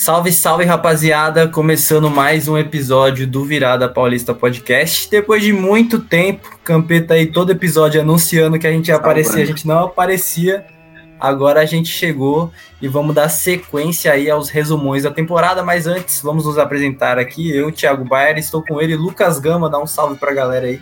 Salve, 0.00 0.30
salve, 0.30 0.64
rapaziada! 0.64 1.48
Começando 1.48 2.08
mais 2.08 2.46
um 2.46 2.56
episódio 2.56 3.26
do 3.26 3.44
Virada 3.44 3.88
Paulista 3.88 4.32
Podcast. 4.32 5.10
Depois 5.10 5.42
de 5.42 5.52
muito 5.52 5.98
tempo, 5.98 6.56
Campeta 6.62 7.14
aí 7.14 7.26
todo 7.26 7.50
episódio 7.50 8.00
anunciando 8.00 8.60
que 8.60 8.66
a 8.68 8.70
gente 8.70 8.86
ia 8.88 8.94
aparecer, 8.94 9.42
a 9.42 9.44
gente 9.44 9.66
não 9.66 9.86
aparecia. 9.86 10.64
Agora 11.18 11.60
a 11.60 11.64
gente 11.64 11.88
chegou 11.88 12.52
e 12.80 12.86
vamos 12.86 13.12
dar 13.12 13.28
sequência 13.28 14.12
aí 14.12 14.30
aos 14.30 14.50
resumões 14.50 15.02
da 15.02 15.10
temporada, 15.10 15.64
mas 15.64 15.88
antes 15.88 16.22
vamos 16.22 16.46
nos 16.46 16.58
apresentar 16.58 17.18
aqui. 17.18 17.50
Eu, 17.50 17.72
Thiago 17.72 18.04
Bayer, 18.04 18.38
estou 18.38 18.62
com 18.62 18.80
ele, 18.80 18.94
Lucas 18.94 19.40
Gama, 19.40 19.68
dá 19.68 19.80
um 19.80 19.86
salve 19.86 20.16
pra 20.16 20.32
galera 20.32 20.66
aí. 20.66 20.80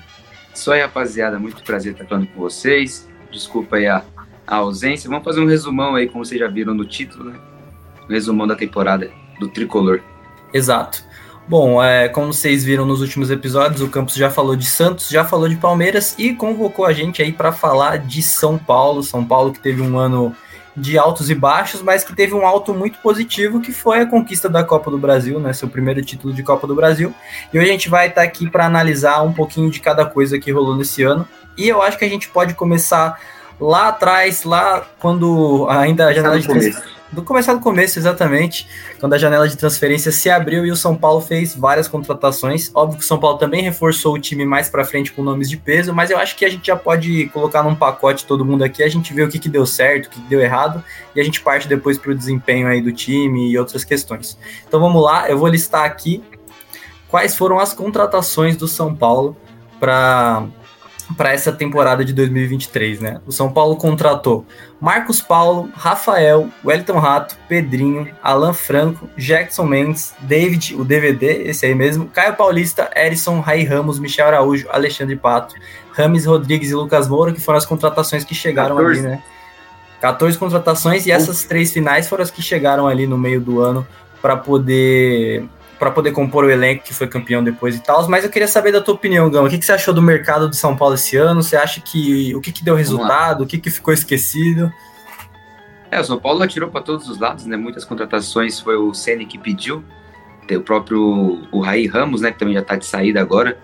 Isso 0.54 0.70
aí, 0.70 0.82
rapaziada, 0.82 1.38
muito 1.38 1.64
prazer 1.64 1.92
estar 1.92 2.04
falando 2.04 2.26
com 2.26 2.38
vocês. 2.38 3.08
Desculpa 3.32 3.76
aí 3.76 3.86
a, 3.86 4.04
a 4.46 4.56
ausência. 4.56 5.08
Vamos 5.08 5.24
fazer 5.24 5.40
um 5.40 5.46
resumão 5.46 5.94
aí, 5.94 6.06
como 6.06 6.22
vocês 6.22 6.38
já 6.38 6.48
viram 6.48 6.74
no 6.74 6.84
título, 6.84 7.30
né? 7.30 7.55
Resumão 8.08 8.46
da 8.46 8.56
temporada 8.56 9.10
do 9.38 9.48
Tricolor. 9.48 10.00
Exato. 10.52 11.04
Bom, 11.48 11.82
é, 11.82 12.08
como 12.08 12.32
vocês 12.32 12.64
viram 12.64 12.84
nos 12.84 13.00
últimos 13.00 13.30
episódios, 13.30 13.80
o 13.80 13.88
Campos 13.88 14.14
já 14.14 14.28
falou 14.28 14.56
de 14.56 14.66
Santos, 14.66 15.08
já 15.08 15.24
falou 15.24 15.48
de 15.48 15.54
Palmeiras 15.54 16.16
e 16.18 16.34
convocou 16.34 16.84
a 16.84 16.92
gente 16.92 17.22
aí 17.22 17.32
para 17.32 17.52
falar 17.52 17.98
de 17.98 18.20
São 18.20 18.58
Paulo. 18.58 19.02
São 19.02 19.24
Paulo 19.24 19.52
que 19.52 19.60
teve 19.60 19.80
um 19.80 19.96
ano 19.96 20.34
de 20.76 20.98
altos 20.98 21.30
e 21.30 21.34
baixos, 21.34 21.82
mas 21.82 22.02
que 22.02 22.14
teve 22.14 22.34
um 22.34 22.44
alto 22.44 22.74
muito 22.74 22.98
positivo, 22.98 23.60
que 23.60 23.72
foi 23.72 24.00
a 24.00 24.06
conquista 24.06 24.48
da 24.48 24.64
Copa 24.64 24.90
do 24.90 24.98
Brasil, 24.98 25.38
né? 25.38 25.52
Seu 25.52 25.68
primeiro 25.68 26.02
título 26.02 26.34
de 26.34 26.42
Copa 26.42 26.66
do 26.66 26.74
Brasil. 26.74 27.14
E 27.52 27.58
hoje 27.58 27.68
a 27.68 27.72
gente 27.72 27.88
vai 27.88 28.08
estar 28.08 28.22
tá 28.22 28.26
aqui 28.26 28.50
para 28.50 28.66
analisar 28.66 29.22
um 29.22 29.32
pouquinho 29.32 29.70
de 29.70 29.78
cada 29.78 30.04
coisa 30.04 30.38
que 30.40 30.50
rolou 30.50 30.76
nesse 30.76 31.04
ano. 31.04 31.26
E 31.56 31.68
eu 31.68 31.80
acho 31.80 31.96
que 31.96 32.04
a 32.04 32.08
gente 32.08 32.28
pode 32.28 32.54
começar 32.54 33.18
lá 33.58 33.88
atrás, 33.88 34.44
lá 34.44 34.84
quando 34.98 35.66
ainda 35.70 36.08
a 36.08 36.12
janela 36.12 36.38
de 36.40 36.48
do 37.12 37.22
começar 37.22 37.54
do 37.54 37.60
começo, 37.60 37.98
exatamente, 37.98 38.68
quando 38.98 39.14
a 39.14 39.18
janela 39.18 39.48
de 39.48 39.56
transferência 39.56 40.10
se 40.10 40.28
abriu 40.28 40.66
e 40.66 40.70
o 40.70 40.76
São 40.76 40.96
Paulo 40.96 41.20
fez 41.20 41.54
várias 41.54 41.86
contratações. 41.86 42.70
Óbvio 42.74 42.98
que 42.98 43.04
o 43.04 43.06
São 43.06 43.18
Paulo 43.18 43.38
também 43.38 43.62
reforçou 43.62 44.14
o 44.14 44.18
time 44.18 44.44
mais 44.44 44.68
para 44.68 44.84
frente 44.84 45.12
com 45.12 45.22
nomes 45.22 45.48
de 45.48 45.56
peso, 45.56 45.94
mas 45.94 46.10
eu 46.10 46.18
acho 46.18 46.36
que 46.36 46.44
a 46.44 46.48
gente 46.48 46.66
já 46.66 46.76
pode 46.76 47.26
colocar 47.28 47.62
num 47.62 47.74
pacote 47.74 48.26
todo 48.26 48.44
mundo 48.44 48.64
aqui, 48.64 48.82
a 48.82 48.88
gente 48.88 49.14
vê 49.14 49.22
o 49.22 49.28
que, 49.28 49.38
que 49.38 49.48
deu 49.48 49.64
certo, 49.64 50.06
o 50.06 50.10
que, 50.10 50.20
que 50.20 50.28
deu 50.28 50.40
errado, 50.40 50.82
e 51.14 51.20
a 51.20 51.24
gente 51.24 51.40
parte 51.40 51.68
depois 51.68 51.96
para 51.96 52.10
o 52.10 52.14
desempenho 52.14 52.66
aí 52.66 52.80
do 52.80 52.92
time 52.92 53.50
e 53.50 53.58
outras 53.58 53.84
questões. 53.84 54.38
Então 54.66 54.80
vamos 54.80 55.02
lá, 55.02 55.30
eu 55.30 55.38
vou 55.38 55.48
listar 55.48 55.84
aqui 55.84 56.22
quais 57.08 57.36
foram 57.36 57.58
as 57.58 57.72
contratações 57.72 58.56
do 58.56 58.66
São 58.66 58.94
Paulo 58.94 59.36
para 59.78 60.46
para 61.14 61.32
essa 61.32 61.52
temporada 61.52 62.04
de 62.04 62.12
2023, 62.12 63.00
né? 63.00 63.20
O 63.26 63.32
São 63.32 63.52
Paulo 63.52 63.76
contratou 63.76 64.44
Marcos 64.80 65.20
Paulo, 65.20 65.70
Rafael, 65.74 66.48
Wellington 66.64 66.98
Rato, 66.98 67.36
Pedrinho, 67.48 68.08
Alan 68.22 68.52
Franco, 68.52 69.08
Jackson 69.16 69.64
Mendes, 69.64 70.14
David, 70.20 70.74
o 70.74 70.84
DVD, 70.84 71.42
esse 71.44 71.66
aí 71.66 71.74
mesmo, 71.74 72.06
Caio 72.06 72.34
Paulista, 72.34 72.90
Erison, 72.94 73.40
Rai 73.40 73.62
Ramos, 73.62 73.98
Michel 73.98 74.26
Araújo, 74.26 74.66
Alexandre 74.70 75.16
Pato, 75.16 75.54
Rames 75.92 76.26
Rodrigues 76.26 76.70
e 76.70 76.74
Lucas 76.74 77.08
Moura, 77.08 77.32
que 77.32 77.40
foram 77.40 77.58
as 77.58 77.66
contratações 77.66 78.24
que 78.24 78.34
chegaram 78.34 78.76
14. 78.76 79.00
ali, 79.00 79.08
né? 79.08 79.22
14 80.00 80.36
contratações 80.36 81.06
e 81.06 81.10
essas 81.10 81.44
três 81.44 81.72
finais 81.72 82.08
foram 82.08 82.22
as 82.22 82.30
que 82.30 82.42
chegaram 82.42 82.86
ali 82.86 83.06
no 83.06 83.16
meio 83.16 83.40
do 83.40 83.60
ano 83.60 83.86
para 84.20 84.36
poder 84.36 85.44
para 85.78 85.90
poder 85.90 86.12
compor 86.12 86.44
o 86.44 86.50
elenco 86.50 86.84
que 86.84 86.94
foi 86.94 87.06
campeão 87.06 87.42
depois 87.44 87.76
e 87.76 87.82
tal. 87.82 88.08
Mas 88.08 88.24
eu 88.24 88.30
queria 88.30 88.48
saber 88.48 88.72
da 88.72 88.80
tua 88.80 88.94
opinião, 88.94 89.30
Gama. 89.30 89.46
O 89.46 89.50
que, 89.50 89.58
que 89.58 89.64
você 89.64 89.72
achou 89.72 89.92
do 89.92 90.02
mercado 90.02 90.48
de 90.48 90.56
São 90.56 90.76
Paulo 90.76 90.94
esse 90.94 91.16
ano? 91.16 91.42
Você 91.42 91.56
acha 91.56 91.80
que 91.80 92.34
o 92.34 92.40
que, 92.40 92.52
que 92.52 92.64
deu 92.64 92.74
resultado? 92.74 93.44
O 93.44 93.46
que, 93.46 93.58
que 93.58 93.70
ficou 93.70 93.92
esquecido? 93.92 94.72
É, 95.90 96.00
o 96.00 96.04
São 96.04 96.18
Paulo 96.18 96.42
atirou 96.42 96.70
para 96.70 96.80
todos 96.80 97.08
os 97.08 97.18
lados, 97.18 97.46
né? 97.46 97.56
Muitas 97.56 97.84
contratações 97.84 98.58
foi 98.58 98.76
o 98.76 98.94
Ceni 98.94 99.26
que 99.26 99.38
pediu. 99.38 99.84
Tem 100.46 100.56
o 100.56 100.62
próprio 100.62 101.42
o 101.52 101.60
Raí 101.60 101.86
Ramos, 101.86 102.22
né? 102.22 102.32
Que 102.32 102.38
também 102.38 102.54
já 102.54 102.60
está 102.60 102.76
de 102.76 102.86
saída 102.86 103.20
agora. 103.20 103.58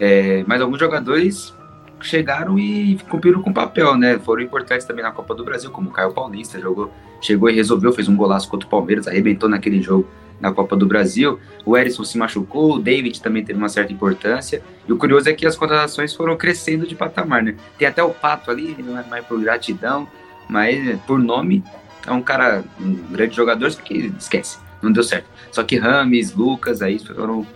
É, 0.00 0.42
mas 0.46 0.60
alguns 0.60 0.80
jogadores 0.80 1.54
chegaram 2.00 2.58
e 2.58 2.98
cumpriram 3.08 3.40
com 3.40 3.50
o 3.50 3.54
papel, 3.54 3.96
né? 3.96 4.18
Foram 4.18 4.42
importantes 4.42 4.84
também 4.84 5.04
na 5.04 5.12
Copa 5.12 5.34
do 5.34 5.44
Brasil, 5.44 5.70
como 5.70 5.90
o 5.90 5.92
Caio 5.92 6.12
Paulista, 6.12 6.58
jogou, 6.58 6.92
chegou 7.20 7.48
e 7.48 7.54
resolveu, 7.54 7.92
fez 7.92 8.08
um 8.08 8.16
golaço 8.16 8.48
contra 8.48 8.66
o 8.66 8.70
Palmeiras, 8.70 9.06
arrebentou 9.06 9.48
naquele 9.48 9.80
jogo 9.80 10.08
na 10.42 10.52
Copa 10.52 10.76
do 10.76 10.84
Brasil. 10.84 11.38
O 11.64 11.76
Erisson 11.78 12.02
se 12.02 12.18
machucou, 12.18 12.74
o 12.74 12.78
David 12.80 13.22
também 13.22 13.44
teve 13.44 13.58
uma 13.58 13.68
certa 13.68 13.92
importância. 13.92 14.60
E 14.86 14.92
o 14.92 14.96
curioso 14.96 15.30
é 15.30 15.32
que 15.32 15.46
as 15.46 15.56
contratações 15.56 16.12
foram 16.12 16.36
crescendo 16.36 16.84
de 16.84 16.96
patamar, 16.96 17.44
né? 17.44 17.54
Tem 17.78 17.86
até 17.86 18.02
o 18.02 18.10
Pato 18.10 18.50
ali, 18.50 18.76
não 18.82 18.98
é 18.98 19.04
mais 19.04 19.24
por 19.24 19.40
gratidão, 19.40 20.06
mas 20.48 21.00
por 21.02 21.20
nome 21.20 21.62
é 22.04 22.10
um 22.10 22.20
cara, 22.20 22.64
um 22.80 22.94
grande 23.12 23.36
jogador, 23.36 23.70
só 23.70 23.80
que 23.80 24.12
esquece, 24.18 24.58
não 24.82 24.90
deu 24.90 25.04
certo. 25.04 25.26
Só 25.52 25.62
que 25.62 25.78
Rames, 25.78 26.34
Lucas, 26.34 26.82
aí 26.82 26.98
foram. 26.98 27.46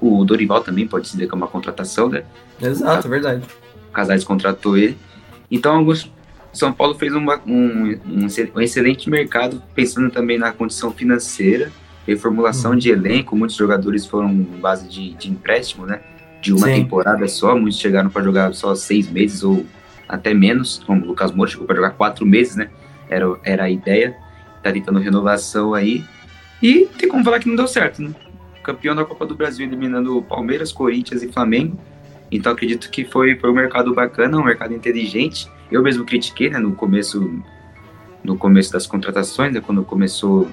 O 0.00 0.24
Dorival 0.24 0.62
também 0.62 0.86
pode 0.86 1.08
se 1.08 1.14
dizer 1.14 1.26
que 1.26 1.34
é 1.34 1.36
uma 1.36 1.48
contratação, 1.48 2.08
né? 2.08 2.22
Exato, 2.62 3.06
o 3.06 3.10
verdade. 3.10 3.44
O 3.90 3.92
Casares 3.92 4.24
contratou 4.24 4.78
ele. 4.78 4.96
Então, 5.50 5.76
alguns 5.76 6.10
são 6.52 6.72
Paulo 6.72 6.94
fez 6.94 7.12
uma, 7.14 7.38
um, 7.46 7.92
um, 8.06 8.26
um, 8.54 8.60
excelente 8.60 9.10
mercado, 9.10 9.62
pensando 9.74 10.10
também 10.10 10.38
na 10.38 10.50
condição 10.52 10.90
financeira 10.90 11.70
reformulação 12.08 12.74
de 12.74 12.90
elenco, 12.90 13.36
muitos 13.36 13.56
jogadores 13.56 14.06
foram 14.06 14.34
base 14.34 14.88
de, 14.88 15.12
de 15.14 15.30
empréstimo, 15.30 15.84
né? 15.84 16.00
De 16.40 16.54
uma 16.54 16.66
Sim. 16.66 16.82
temporada 16.82 17.28
só, 17.28 17.54
muitos 17.54 17.78
chegaram 17.78 18.08
para 18.08 18.22
jogar 18.22 18.54
só 18.54 18.74
seis 18.74 19.10
meses 19.10 19.44
ou 19.44 19.66
até 20.08 20.32
menos, 20.32 20.82
como 20.86 21.04
o 21.04 21.08
Lucas 21.08 21.30
Moura 21.32 21.50
chegou 21.50 21.66
para 21.66 21.76
jogar 21.76 21.90
quatro 21.90 22.24
meses, 22.24 22.56
né? 22.56 22.70
Era, 23.10 23.38
era 23.44 23.64
a 23.64 23.70
ideia, 23.70 24.16
tá 24.62 24.72
tentando 24.72 24.98
renovação 24.98 25.74
aí. 25.74 26.02
E 26.62 26.88
tem 26.98 27.08
como 27.08 27.22
falar 27.22 27.40
que 27.40 27.48
não 27.48 27.56
deu 27.56 27.68
certo, 27.68 28.00
né? 28.00 28.10
Campeão 28.62 28.96
da 28.96 29.04
Copa 29.04 29.26
do 29.26 29.34
Brasil 29.34 29.66
eliminando 29.66 30.22
Palmeiras, 30.22 30.72
Corinthians 30.72 31.22
e 31.22 31.30
Flamengo. 31.30 31.78
Então 32.30 32.52
acredito 32.52 32.90
que 32.90 33.04
foi, 33.04 33.36
foi 33.36 33.50
um 33.50 33.54
mercado 33.54 33.94
bacana, 33.94 34.38
um 34.38 34.44
mercado 34.44 34.72
inteligente. 34.72 35.50
Eu 35.70 35.82
mesmo 35.82 36.04
critiquei, 36.04 36.48
né, 36.48 36.58
no 36.58 36.72
começo 36.72 37.42
no 38.24 38.36
começo 38.36 38.72
das 38.72 38.86
contratações, 38.86 39.52
né, 39.52 39.60
quando 39.60 39.82
começou 39.84 40.48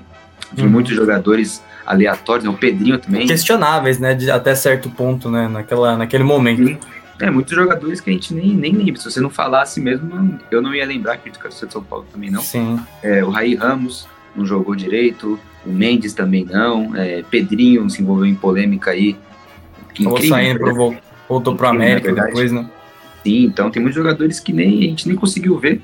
Vi 0.53 0.63
uhum. 0.63 0.69
muitos 0.69 0.95
jogadores 0.95 1.63
aleatórios, 1.85 2.45
né? 2.45 2.49
o 2.49 2.57
Pedrinho 2.57 2.97
também. 2.97 3.27
Questionáveis, 3.27 3.99
né? 3.99 4.13
De, 4.13 4.29
até 4.29 4.55
certo 4.55 4.89
ponto, 4.89 5.29
né? 5.29 5.47
Naquela, 5.47 5.97
naquele 5.97 6.23
momento. 6.23 6.65
Sim. 6.65 6.77
É, 7.19 7.29
muitos 7.29 7.55
jogadores 7.55 8.01
que 8.01 8.09
a 8.09 8.13
gente 8.13 8.33
nem, 8.33 8.53
nem 8.53 8.73
lembra. 8.73 8.97
Se 8.97 9.09
você 9.09 9.21
não 9.21 9.29
falasse 9.29 9.79
mesmo, 9.79 10.39
eu 10.51 10.61
não 10.61 10.75
ia 10.75 10.85
lembrar 10.85 11.17
que 11.17 11.29
de 11.29 11.37
São 11.71 11.83
Paulo 11.83 12.05
também 12.11 12.29
não. 12.29 12.41
Sim. 12.41 12.79
É, 13.01 13.23
o 13.23 13.29
Raí 13.29 13.55
Ramos 13.55 14.07
não 14.35 14.45
jogou 14.45 14.75
direito, 14.75 15.39
o 15.65 15.71
Mendes 15.71 16.13
também 16.13 16.43
não, 16.43 16.93
é, 16.95 17.23
Pedrinho 17.23 17.89
se 17.89 18.01
envolveu 18.01 18.25
em 18.25 18.35
polêmica 18.35 18.91
aí. 18.91 19.15
Acabou 19.89 20.21
saindo, 20.21 20.59
pro, 20.59 20.95
voltou 21.27 21.55
para 21.55 21.69
América 21.69 22.13
depois, 22.13 22.51
né? 22.51 22.69
Sim, 23.23 23.45
então 23.45 23.71
tem 23.71 23.81
muitos 23.81 23.95
jogadores 23.95 24.39
que 24.39 24.51
nem 24.51 24.79
a 24.79 24.81
gente 24.89 25.07
nem 25.07 25.15
conseguiu 25.15 25.57
ver. 25.57 25.81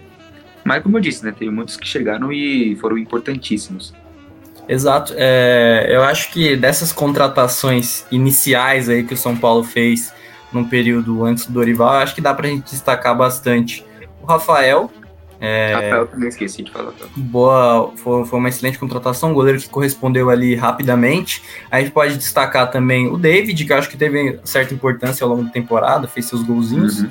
Mas 0.64 0.84
como 0.84 0.98
eu 0.98 1.02
disse, 1.02 1.24
né? 1.24 1.34
Tem 1.38 1.50
muitos 1.50 1.78
que 1.78 1.88
chegaram 1.88 2.32
e 2.32 2.76
foram 2.76 2.98
importantíssimos. 2.98 3.94
Exato. 4.72 5.14
É, 5.18 5.88
eu 5.90 6.02
acho 6.02 6.32
que 6.32 6.56
dessas 6.56 6.94
contratações 6.94 8.06
iniciais 8.10 8.88
aí 8.88 9.04
que 9.04 9.14
o 9.14 9.18
São 9.18 9.36
Paulo 9.36 9.66
fez 9.66 10.14
no 10.54 10.66
período 10.66 11.26
antes 11.26 11.46
do 11.46 11.52
Dorival, 11.52 11.96
acho 11.96 12.16
que 12.16 12.22
dá 12.22 12.34
pra 12.34 12.48
gente 12.48 12.72
destacar 12.72 13.16
bastante. 13.16 13.86
O 14.22 14.26
Rafael. 14.26 14.90
É, 15.42 15.74
Rafael 15.74 16.08
também 16.08 16.30
esqueci 16.30 16.64
de 16.64 16.72
falar. 16.72 16.92
Tá? 16.94 17.06
Boa, 17.18 17.92
foi, 17.98 18.24
foi 18.26 18.40
uma 18.40 18.48
excelente 18.48 18.80
contratação, 18.80 19.32
um 19.32 19.34
goleiro 19.34 19.60
que 19.60 19.68
correspondeu 19.68 20.30
ali 20.30 20.56
rapidamente. 20.56 21.44
A 21.70 21.82
gente 21.82 21.92
pode 21.92 22.16
destacar 22.16 22.72
também 22.72 23.10
o 23.10 23.18
David, 23.18 23.66
que 23.66 23.74
eu 23.74 23.78
acho 23.78 23.90
que 23.90 23.98
teve 23.98 24.40
certa 24.46 24.74
importância 24.74 25.26
ao 25.26 25.32
longo 25.32 25.44
da 25.44 25.50
temporada, 25.50 26.08
fez 26.08 26.28
seus 26.28 26.44
golzinhos. 26.44 27.02
Uhum. 27.02 27.10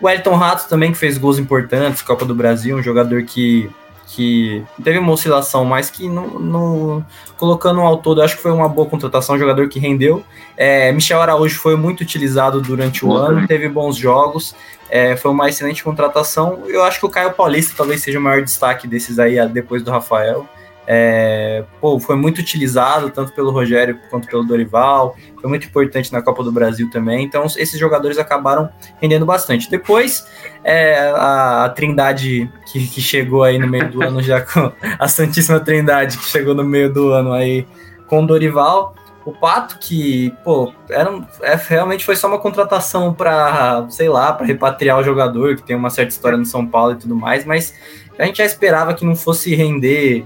O 0.00 0.08
Elton 0.08 0.34
Rato 0.34 0.68
também, 0.68 0.90
que 0.90 0.98
fez 0.98 1.16
gols 1.16 1.38
importantes, 1.38 2.02
Copa 2.02 2.24
do 2.24 2.34
Brasil, 2.34 2.76
um 2.76 2.82
jogador 2.82 3.22
que 3.22 3.70
que 4.08 4.64
teve 4.82 4.98
uma 4.98 5.12
oscilação, 5.12 5.66
mas 5.66 5.90
que 5.90 6.08
no, 6.08 6.40
no, 6.40 7.04
colocando 7.36 7.80
ao 7.82 7.98
todo, 7.98 8.22
acho 8.22 8.36
que 8.36 8.42
foi 8.42 8.50
uma 8.50 8.68
boa 8.68 8.88
contratação, 8.88 9.36
um 9.36 9.38
jogador 9.38 9.68
que 9.68 9.78
rendeu. 9.78 10.24
É, 10.56 10.90
Michel 10.92 11.20
Araújo 11.20 11.58
foi 11.60 11.76
muito 11.76 12.00
utilizado 12.00 12.60
durante 12.62 13.04
o 13.04 13.12
ano, 13.12 13.46
teve 13.46 13.68
bons 13.68 13.96
jogos, 13.96 14.56
é, 14.88 15.14
foi 15.14 15.30
uma 15.30 15.48
excelente 15.48 15.84
contratação. 15.84 16.62
Eu 16.66 16.82
acho 16.84 16.98
que 16.98 17.04
o 17.04 17.10
Caio 17.10 17.34
Paulista 17.34 17.74
talvez 17.76 18.02
seja 18.02 18.18
o 18.18 18.22
maior 18.22 18.42
destaque 18.42 18.88
desses 18.88 19.18
aí 19.18 19.46
depois 19.48 19.82
do 19.82 19.90
Rafael. 19.90 20.48
É, 20.90 21.64
pô, 21.82 22.00
foi 22.00 22.16
muito 22.16 22.38
utilizado 22.38 23.10
tanto 23.10 23.34
pelo 23.34 23.50
Rogério 23.50 24.00
quanto 24.08 24.26
pelo 24.26 24.42
Dorival, 24.42 25.14
foi 25.38 25.50
muito 25.50 25.66
importante 25.66 26.10
na 26.10 26.22
Copa 26.22 26.42
do 26.42 26.50
Brasil 26.50 26.88
também. 26.88 27.22
Então, 27.22 27.44
esses 27.44 27.78
jogadores 27.78 28.16
acabaram 28.16 28.70
rendendo 28.98 29.26
bastante. 29.26 29.70
Depois, 29.70 30.26
é, 30.64 31.10
a, 31.10 31.66
a, 31.66 31.68
Trindade 31.68 32.50
que, 32.72 32.86
que, 32.88 33.02
chegou 33.02 33.42
aí 33.42 33.58
no 33.58 33.68
meio 33.68 33.90
do 33.90 34.02
ano, 34.02 34.22
já 34.22 34.40
com 34.40 34.72
a 34.98 35.06
Santíssima 35.06 35.60
Trindade 35.60 36.16
que 36.16 36.24
chegou 36.24 36.54
no 36.54 36.64
meio 36.64 36.90
do 36.90 37.12
ano 37.12 37.34
aí 37.34 37.66
com 38.06 38.22
o 38.22 38.26
Dorival. 38.26 38.94
O 39.26 39.32
Pato, 39.32 39.78
que, 39.78 40.32
pô, 40.42 40.72
era, 40.88 41.10
é, 41.42 41.54
realmente 41.54 42.02
foi 42.02 42.16
só 42.16 42.28
uma 42.28 42.38
contratação 42.38 43.12
para, 43.12 43.86
sei 43.90 44.08
lá, 44.08 44.32
para 44.32 44.46
repatriar 44.46 44.98
o 44.98 45.04
jogador, 45.04 45.54
que 45.54 45.62
tem 45.62 45.76
uma 45.76 45.90
certa 45.90 46.12
história 46.12 46.38
no 46.38 46.46
São 46.46 46.66
Paulo 46.66 46.92
e 46.92 46.96
tudo 46.96 47.14
mais, 47.14 47.44
mas 47.44 47.74
a 48.18 48.24
gente 48.24 48.38
já 48.38 48.46
esperava 48.46 48.94
que 48.94 49.04
não 49.04 49.14
fosse 49.14 49.54
render 49.54 50.24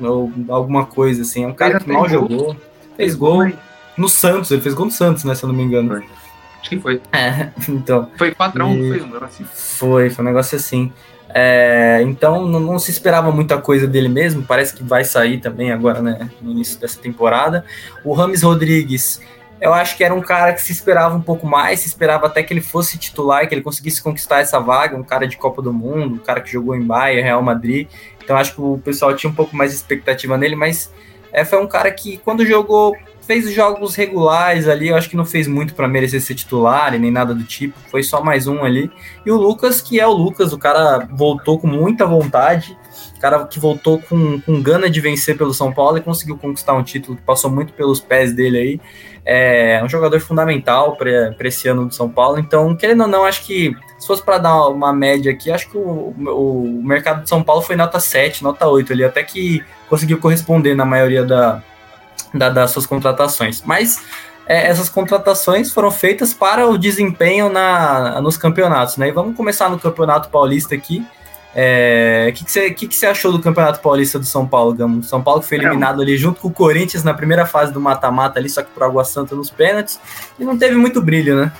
ou, 0.00 0.32
ou 0.48 0.54
alguma 0.54 0.86
coisa 0.86 1.22
assim. 1.22 1.44
É 1.44 1.46
um 1.46 1.54
cara 1.54 1.78
que 1.78 1.90
mal 1.90 2.08
jogou. 2.08 2.56
Fez 2.96 3.14
gol 3.14 3.50
no 3.96 4.08
Santos, 4.08 4.50
ele 4.50 4.60
fez 4.60 4.74
gol 4.74 4.86
no 4.86 4.92
Santos, 4.92 5.24
né? 5.24 5.34
Se 5.34 5.44
eu 5.44 5.48
não 5.48 5.54
me 5.54 5.62
engano. 5.62 5.90
Foi. 5.90 6.04
Acho 6.60 6.70
que 6.70 6.80
foi. 6.80 7.00
É, 7.12 7.50
então. 7.68 8.08
Foi 8.16 8.32
patrão, 8.32 8.74
e... 8.74 8.88
foi 8.88 9.00
um 9.02 9.06
negócio 9.06 9.26
assim. 9.26 9.44
Foi, 9.78 10.10
foi 10.10 10.24
um 10.24 10.28
negócio 10.28 10.56
assim. 10.56 10.92
É, 11.34 12.02
então 12.02 12.46
não, 12.46 12.60
não, 12.60 12.78
se 12.78 12.90
esperava 12.90 13.32
muita 13.32 13.56
coisa 13.56 13.86
dele 13.86 14.08
mesmo, 14.08 14.42
parece 14.42 14.74
que 14.74 14.82
vai 14.82 15.02
sair 15.02 15.40
também 15.40 15.72
agora, 15.72 16.02
né, 16.02 16.30
no 16.42 16.50
início 16.50 16.78
dessa 16.78 17.00
temporada. 17.00 17.64
O 18.04 18.12
Rames 18.12 18.42
Rodrigues, 18.42 19.20
eu 19.62 19.72
acho 19.72 19.96
que 19.96 20.02
era 20.02 20.12
um 20.12 20.20
cara 20.20 20.52
que 20.52 20.60
se 20.60 20.72
esperava 20.72 21.14
um 21.14 21.22
pouco 21.22 21.46
mais, 21.46 21.78
se 21.80 21.86
esperava 21.86 22.26
até 22.26 22.42
que 22.42 22.52
ele 22.52 22.60
fosse 22.60 22.98
titular, 22.98 23.48
que 23.48 23.54
ele 23.54 23.62
conseguisse 23.62 24.02
conquistar 24.02 24.40
essa 24.40 24.58
vaga, 24.58 24.96
um 24.96 25.04
cara 25.04 25.24
de 25.24 25.36
Copa 25.36 25.62
do 25.62 25.72
Mundo, 25.72 26.16
um 26.16 26.18
cara 26.18 26.40
que 26.40 26.50
jogou 26.50 26.74
em 26.74 26.82
Bahia, 26.82 27.22
Real 27.22 27.40
Madrid. 27.40 27.86
Então 28.24 28.36
acho 28.36 28.56
que 28.56 28.60
o 28.60 28.78
pessoal 28.84 29.14
tinha 29.14 29.30
um 29.30 29.34
pouco 29.34 29.54
mais 29.54 29.70
de 29.70 29.76
expectativa 29.76 30.36
nele, 30.36 30.56
mas 30.56 30.92
é, 31.32 31.44
foi 31.44 31.62
um 31.62 31.68
cara 31.68 31.92
que 31.92 32.18
quando 32.18 32.44
jogou 32.44 32.96
fez 33.20 33.52
jogos 33.52 33.94
regulares 33.94 34.66
ali, 34.66 34.88
eu 34.88 34.96
acho 34.96 35.08
que 35.08 35.16
não 35.16 35.24
fez 35.24 35.46
muito 35.46 35.74
para 35.74 35.86
merecer 35.86 36.20
ser 36.20 36.34
titular 36.34 36.92
e 36.92 36.98
nem 36.98 37.12
nada 37.12 37.32
do 37.32 37.44
tipo, 37.44 37.78
foi 37.88 38.02
só 38.02 38.20
mais 38.20 38.48
um 38.48 38.64
ali. 38.64 38.90
E 39.24 39.30
o 39.30 39.36
Lucas, 39.36 39.80
que 39.80 40.00
é 40.00 40.06
o 40.06 40.12
Lucas, 40.12 40.52
o 40.52 40.58
cara 40.58 41.08
voltou 41.08 41.56
com 41.58 41.68
muita 41.68 42.04
vontade, 42.04 42.76
o 43.16 43.20
cara 43.20 43.46
que 43.46 43.60
voltou 43.60 44.00
com, 44.00 44.40
com 44.40 44.60
gana 44.60 44.90
de 44.90 45.00
vencer 45.00 45.38
pelo 45.38 45.54
São 45.54 45.72
Paulo 45.72 45.98
e 45.98 46.00
conseguiu 46.00 46.36
conquistar 46.36 46.74
um 46.74 46.82
título 46.82 47.16
que 47.16 47.22
passou 47.22 47.48
muito 47.48 47.72
pelos 47.72 48.00
pés 48.00 48.34
dele 48.34 48.58
aí. 48.58 48.80
É 49.24 49.80
um 49.84 49.88
jogador 49.88 50.20
fundamental 50.20 50.96
para 50.96 51.34
esse 51.40 51.68
ano 51.68 51.86
do 51.86 51.94
São 51.94 52.08
Paulo, 52.08 52.38
então, 52.38 52.74
querendo 52.74 53.02
ou 53.02 53.08
não, 53.08 53.24
acho 53.24 53.44
que 53.44 53.72
se 53.98 54.06
fosse 54.06 54.22
para 54.22 54.38
dar 54.38 54.68
uma 54.68 54.92
média 54.92 55.30
aqui, 55.30 55.50
acho 55.50 55.70
que 55.70 55.78
o, 55.78 56.12
o 56.16 56.82
mercado 56.82 57.22
de 57.22 57.28
São 57.28 57.40
Paulo 57.40 57.62
foi 57.62 57.76
nota 57.76 58.00
7, 58.00 58.42
nota 58.42 58.66
8 58.66 58.92
ali, 58.92 59.04
até 59.04 59.22
que 59.22 59.64
conseguiu 59.88 60.18
corresponder 60.18 60.74
na 60.74 60.84
maioria 60.84 61.24
da, 61.24 61.62
da, 62.34 62.48
das 62.48 62.72
suas 62.72 62.84
contratações. 62.84 63.62
Mas 63.64 64.02
é, 64.46 64.66
essas 64.66 64.88
contratações 64.88 65.72
foram 65.72 65.90
feitas 65.90 66.34
para 66.34 66.66
o 66.66 66.76
desempenho 66.76 67.48
na, 67.48 68.20
nos 68.20 68.36
campeonatos, 68.36 68.96
né? 68.96 69.08
E 69.08 69.12
vamos 69.12 69.36
começar 69.36 69.68
no 69.68 69.78
Campeonato 69.78 70.28
Paulista 70.28 70.74
aqui. 70.74 71.06
O 71.52 71.54
é, 71.54 72.32
que, 72.34 72.44
que, 72.44 72.50
você, 72.50 72.70
que, 72.70 72.88
que 72.88 72.96
você 72.96 73.06
achou 73.06 73.30
do 73.30 73.38
Campeonato 73.38 73.80
Paulista 73.80 74.18
do 74.18 74.24
São 74.24 74.48
Paulo, 74.48 74.72
Gamo? 74.72 75.02
São 75.02 75.22
Paulo 75.22 75.42
foi 75.42 75.58
eliminado 75.58 76.00
ali 76.00 76.16
junto 76.16 76.40
com 76.40 76.48
o 76.48 76.52
Corinthians 76.52 77.04
na 77.04 77.12
primeira 77.12 77.44
fase 77.44 77.72
do 77.72 77.80
mata-mata 77.80 78.38
ali, 78.38 78.48
só 78.48 78.62
que 78.62 78.70
por 78.70 78.82
Água 78.82 79.04
Santa 79.04 79.36
nos 79.36 79.50
pênaltis, 79.50 80.00
e 80.38 80.44
não 80.44 80.56
teve 80.56 80.76
muito 80.76 81.02
brilho, 81.02 81.36
né? 81.36 81.52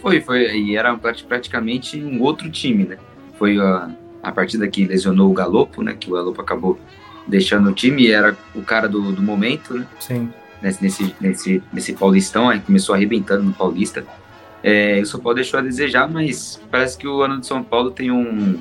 Foi, 0.00 0.20
foi, 0.20 0.56
e 0.56 0.76
era 0.76 0.96
praticamente 0.96 2.00
um 2.00 2.22
outro 2.22 2.48
time, 2.50 2.84
né? 2.84 2.98
Foi 3.36 3.58
a, 3.58 3.90
a 4.22 4.30
partida 4.30 4.68
que 4.68 4.84
lesionou 4.84 5.30
o 5.30 5.34
Galopo, 5.34 5.82
né? 5.82 5.96
Que 5.98 6.08
o 6.08 6.14
Galopo 6.14 6.40
acabou 6.40 6.78
deixando 7.26 7.70
o 7.70 7.72
time, 7.72 8.10
era 8.10 8.36
o 8.54 8.62
cara 8.62 8.88
do, 8.88 9.12
do 9.12 9.22
momento, 9.22 9.74
né? 9.74 9.86
Sim. 9.98 10.30
Nesse, 10.62 10.82
nesse, 10.82 11.16
nesse, 11.20 11.62
nesse 11.72 11.92
Paulistão, 11.94 12.48
aí 12.48 12.60
começou 12.60 12.94
arrebentando 12.94 13.42
no 13.42 13.52
Paulista. 13.52 14.04
É, 14.62 15.00
o 15.00 15.06
São 15.06 15.20
Paulo 15.20 15.34
deixou 15.34 15.58
a 15.58 15.62
desejar, 15.62 16.08
mas 16.08 16.60
parece 16.70 16.96
que 16.96 17.06
o 17.06 17.22
ano 17.22 17.40
de 17.40 17.46
São 17.46 17.62
Paulo 17.62 17.90
tem 17.90 18.10
um. 18.10 18.58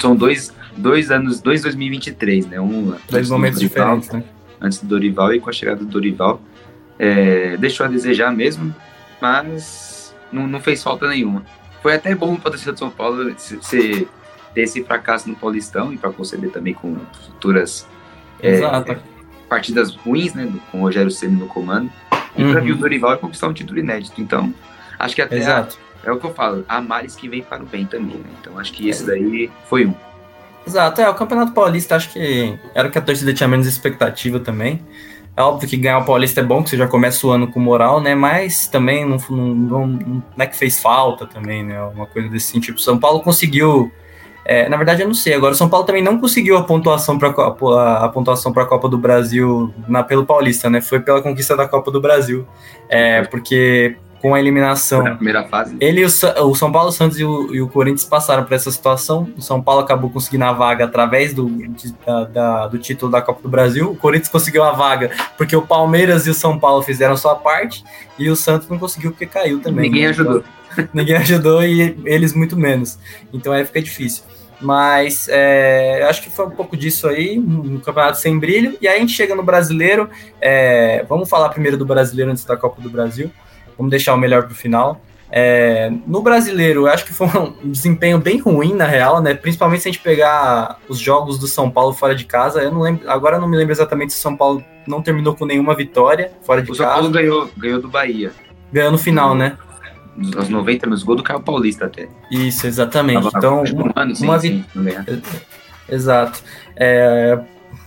São 0.00 0.16
dois, 0.16 0.52
dois 0.76 1.10
anos, 1.10 1.40
dois 1.40 1.62
2023, 1.62 2.46
né? 2.46 2.60
Um, 2.60 2.94
dois 3.10 3.28
momentos 3.30 3.60
Dorival, 3.60 3.98
diferentes, 3.98 4.10
né? 4.10 4.24
Antes 4.60 4.78
do 4.80 4.86
Dorival 4.86 5.34
e 5.34 5.40
com 5.40 5.50
a 5.50 5.52
chegada 5.52 5.80
do 5.80 5.86
Dorival. 5.86 6.40
É, 6.98 7.56
deixou 7.56 7.84
a 7.84 7.88
desejar 7.88 8.30
mesmo, 8.30 8.74
mas 9.20 10.14
não, 10.30 10.46
não 10.46 10.60
fez 10.60 10.82
falta 10.82 11.08
nenhuma. 11.08 11.44
Foi 11.82 11.94
até 11.94 12.14
bom 12.14 12.36
para 12.36 12.48
a 12.48 12.52
torcida 12.52 12.72
de 12.72 12.78
São 12.78 12.90
Paulo 12.90 13.34
ser 13.36 14.08
ter 14.54 14.62
esse 14.62 14.82
fracasso 14.84 15.28
no 15.28 15.36
Paulistão 15.36 15.92
e 15.92 15.96
para 15.96 16.10
conceder 16.12 16.50
também 16.50 16.74
com 16.74 16.96
futuras 17.26 17.86
é, 18.42 18.60
partidas 19.48 19.94
ruins, 19.94 20.34
né, 20.34 20.50
com 20.70 20.78
o 20.78 20.82
Rogério 20.82 21.10
Ceni 21.10 21.36
no 21.36 21.46
comando, 21.46 21.90
e 22.36 22.42
uhum. 22.42 22.52
para 22.52 22.60
vir 22.60 22.72
o 22.72 22.76
Dorival 22.76 23.14
e 23.14 23.18
conquistar 23.18 23.48
um 23.48 23.52
título 23.52 23.78
inédito. 23.78 24.20
Então, 24.20 24.52
acho 24.98 25.14
que 25.14 25.22
até 25.22 25.36
Exato. 25.36 25.78
A, 25.78 25.91
é 26.04 26.12
o 26.12 26.18
que 26.18 26.26
eu 26.26 26.34
falo, 26.34 26.64
há 26.68 26.80
males 26.80 27.14
que 27.14 27.28
vem 27.28 27.42
para 27.42 27.62
o 27.62 27.66
bem 27.66 27.86
também, 27.86 28.16
né? 28.16 28.30
Então, 28.40 28.58
acho 28.58 28.72
que 28.72 28.88
esse 28.88 29.04
daí 29.04 29.50
foi 29.68 29.86
um. 29.86 29.94
Exato, 30.66 31.00
é, 31.00 31.08
o 31.08 31.14
Campeonato 31.14 31.52
Paulista 31.52 31.96
acho 31.96 32.12
que 32.12 32.58
era 32.74 32.86
o 32.86 32.90
que 32.90 32.98
a 32.98 33.02
torcida 33.02 33.34
tinha 33.34 33.48
menos 33.48 33.66
expectativa 33.66 34.38
também. 34.38 34.80
É 35.36 35.42
óbvio 35.42 35.68
que 35.68 35.76
ganhar 35.76 35.98
o 35.98 36.04
Paulista 36.04 36.40
é 36.40 36.44
bom, 36.44 36.62
que 36.62 36.70
você 36.70 36.76
já 36.76 36.86
começa 36.86 37.26
o 37.26 37.30
ano 37.30 37.50
com 37.50 37.58
moral, 37.58 38.00
né? 38.00 38.14
Mas 38.14 38.66
também 38.66 39.04
não, 39.04 39.16
não, 39.30 39.54
não, 39.54 39.86
não 39.86 40.24
é 40.38 40.46
que 40.46 40.56
fez 40.56 40.80
falta 40.80 41.26
também, 41.26 41.64
né? 41.64 41.82
Uma 41.84 42.06
coisa 42.06 42.28
desse 42.28 42.60
tipo. 42.60 42.78
São 42.78 42.98
Paulo 42.98 43.20
conseguiu 43.20 43.90
é, 44.44 44.68
na 44.68 44.76
verdade, 44.76 45.02
eu 45.02 45.06
não 45.06 45.14
sei. 45.14 45.34
Agora, 45.34 45.52
o 45.52 45.56
São 45.56 45.68
Paulo 45.68 45.86
também 45.86 46.02
não 46.02 46.18
conseguiu 46.18 46.56
a 46.56 46.64
pontuação 46.64 47.18
para 47.18 47.28
a, 47.28 48.04
a 48.04 48.08
pontuação 48.08 48.52
para 48.52 48.64
a 48.64 48.66
Copa 48.66 48.88
do 48.88 48.98
Brasil 48.98 49.72
na 49.86 50.02
pelo 50.02 50.26
Paulista, 50.26 50.68
né? 50.68 50.80
Foi 50.80 51.00
pela 51.00 51.22
conquista 51.22 51.56
da 51.56 51.68
Copa 51.68 51.90
do 51.90 52.00
Brasil, 52.00 52.46
é, 52.88 53.22
porque 53.22 53.96
com 54.22 54.36
a 54.36 54.38
eliminação. 54.38 55.02
Na 55.02 55.16
primeira 55.16 55.42
fase. 55.42 55.76
Ele, 55.80 56.04
o, 56.04 56.06
o 56.06 56.54
São 56.54 56.70
Paulo, 56.70 56.90
o 56.90 56.92
Santos 56.92 57.18
e 57.18 57.24
o, 57.24 57.52
e 57.52 57.60
o 57.60 57.68
Corinthians 57.68 58.04
passaram 58.04 58.44
por 58.44 58.54
essa 58.54 58.70
situação. 58.70 59.28
O 59.36 59.42
São 59.42 59.60
Paulo 59.60 59.80
acabou 59.80 60.08
conseguindo 60.08 60.44
a 60.44 60.52
vaga 60.52 60.84
através 60.84 61.34
do, 61.34 61.50
de, 61.50 61.92
da, 62.06 62.24
da, 62.24 62.66
do 62.68 62.78
título 62.78 63.10
da 63.10 63.20
Copa 63.20 63.42
do 63.42 63.48
Brasil. 63.48 63.90
O 63.90 63.96
Corinthians 63.96 64.28
conseguiu 64.28 64.62
a 64.62 64.70
vaga 64.70 65.10
porque 65.36 65.56
o 65.56 65.62
Palmeiras 65.62 66.24
e 66.28 66.30
o 66.30 66.34
São 66.34 66.56
Paulo 66.56 66.82
fizeram 66.82 67.16
sua 67.16 67.34
parte 67.34 67.82
e 68.16 68.30
o 68.30 68.36
Santos 68.36 68.68
não 68.68 68.78
conseguiu 68.78 69.10
porque 69.10 69.26
caiu 69.26 69.60
também. 69.60 69.90
Ninguém 69.90 70.04
né? 70.04 70.10
ajudou. 70.10 70.44
Ninguém 70.94 71.16
ajudou 71.16 71.64
e 71.64 71.98
eles 72.04 72.32
muito 72.32 72.56
menos. 72.56 73.00
Então 73.32 73.52
aí 73.52 73.64
fica 73.64 73.82
difícil. 73.82 74.22
Mas 74.60 75.26
é, 75.28 76.06
acho 76.08 76.22
que 76.22 76.30
foi 76.30 76.46
um 76.46 76.50
pouco 76.50 76.76
disso 76.76 77.08
aí, 77.08 77.36
um 77.36 77.80
campeonato 77.80 78.18
sem 78.18 78.38
brilho. 78.38 78.78
E 78.80 78.86
aí 78.86 78.98
a 78.98 79.00
gente 79.00 79.12
chega 79.12 79.34
no 79.34 79.42
brasileiro. 79.42 80.08
É, 80.40 81.04
vamos 81.08 81.28
falar 81.28 81.48
primeiro 81.48 81.76
do 81.76 81.84
brasileiro 81.84 82.30
antes 82.30 82.44
da 82.44 82.56
Copa 82.56 82.80
do 82.80 82.88
Brasil. 82.88 83.32
Vamos 83.76 83.90
deixar 83.90 84.14
o 84.14 84.18
melhor 84.18 84.44
para 84.44 84.52
o 84.52 84.56
final. 84.56 85.00
É, 85.34 85.90
no 86.06 86.20
brasileiro, 86.20 86.86
acho 86.86 87.06
que 87.06 87.12
foi 87.12 87.26
um 87.28 87.54
desempenho 87.70 88.18
bem 88.18 88.38
ruim, 88.38 88.74
na 88.74 88.84
real, 88.84 89.22
né? 89.22 89.32
Principalmente 89.32 89.82
se 89.82 89.88
a 89.88 89.92
gente 89.92 90.02
pegar 90.02 90.78
os 90.88 90.98
jogos 90.98 91.38
do 91.38 91.46
São 91.46 91.70
Paulo 91.70 91.94
fora 91.94 92.14
de 92.14 92.24
casa. 92.26 92.60
Eu 92.60 92.70
não 92.70 92.82
lembro, 92.82 93.10
agora 93.10 93.36
eu 93.36 93.40
não 93.40 93.48
me 93.48 93.56
lembro 93.56 93.72
exatamente 93.72 94.12
se 94.12 94.18
o 94.18 94.22
São 94.22 94.36
Paulo 94.36 94.62
não 94.86 95.00
terminou 95.00 95.34
com 95.34 95.46
nenhuma 95.46 95.74
vitória 95.74 96.32
fora 96.42 96.60
de 96.60 96.70
o 96.70 96.76
casa. 96.76 96.82
O 96.82 96.86
São 96.86 97.00
Paulo 97.00 97.10
ganhou, 97.10 97.50
ganhou 97.56 97.80
do 97.80 97.88
Bahia. 97.88 98.32
Ganhou 98.70 98.92
no 98.92 98.98
final, 98.98 99.34
né? 99.34 99.56
aos 100.36 100.48
90 100.48 100.86
nos 100.86 101.02
gols 101.02 101.18
do 101.18 101.22
Caio 101.22 101.40
Paulista 101.40 101.86
até. 101.86 102.08
Isso, 102.30 102.66
exatamente. 102.66 103.26
então, 103.34 103.62
uma, 103.62 103.92
ano, 103.96 104.14
sim, 104.14 104.24
uma 104.24 104.38
sim, 104.38 104.64
Exato. 105.88 106.42
É, 106.76 107.38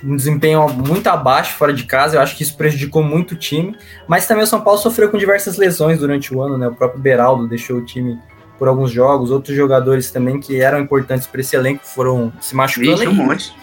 um 0.04 0.16
desempenho 0.16 0.68
muito 0.70 1.08
abaixo 1.08 1.56
fora 1.56 1.74
de 1.74 1.84
casa, 1.84 2.18
eu 2.18 2.22
acho 2.22 2.36
que 2.36 2.44
isso 2.44 2.56
prejudicou 2.56 3.04
muito 3.04 3.32
o 3.32 3.36
time, 3.36 3.76
mas 4.08 4.28
também 4.28 4.44
o 4.44 4.48
São 4.48 4.62
Paulo 4.62 4.80
sofreu 4.80 5.10
com 5.10 5.18
diversas 5.18 5.58
lesões 5.58 6.00
durante 6.00 6.34
o 6.34 6.42
ano, 6.42 6.58
né? 6.58 6.68
O 6.68 6.76
próprio 6.76 7.02
Beraldo 7.02 7.48
deixou 7.48 7.78
o 7.78 7.86
time 7.86 8.20
por 8.58 8.68
alguns 8.68 8.92
jogos, 8.92 9.32
outros 9.32 9.56
jogadores 9.56 10.12
também 10.12 10.40
que 10.40 10.62
eram 10.62 10.80
importantes 10.80 11.28
para 11.28 11.42
esse 11.42 11.56
elenco 11.56 11.86
foram 11.86 12.32
se 12.40 12.56
machucando. 12.56 12.98
Vixe, 12.98 13.08
um 13.08 13.14
monte. 13.14 13.54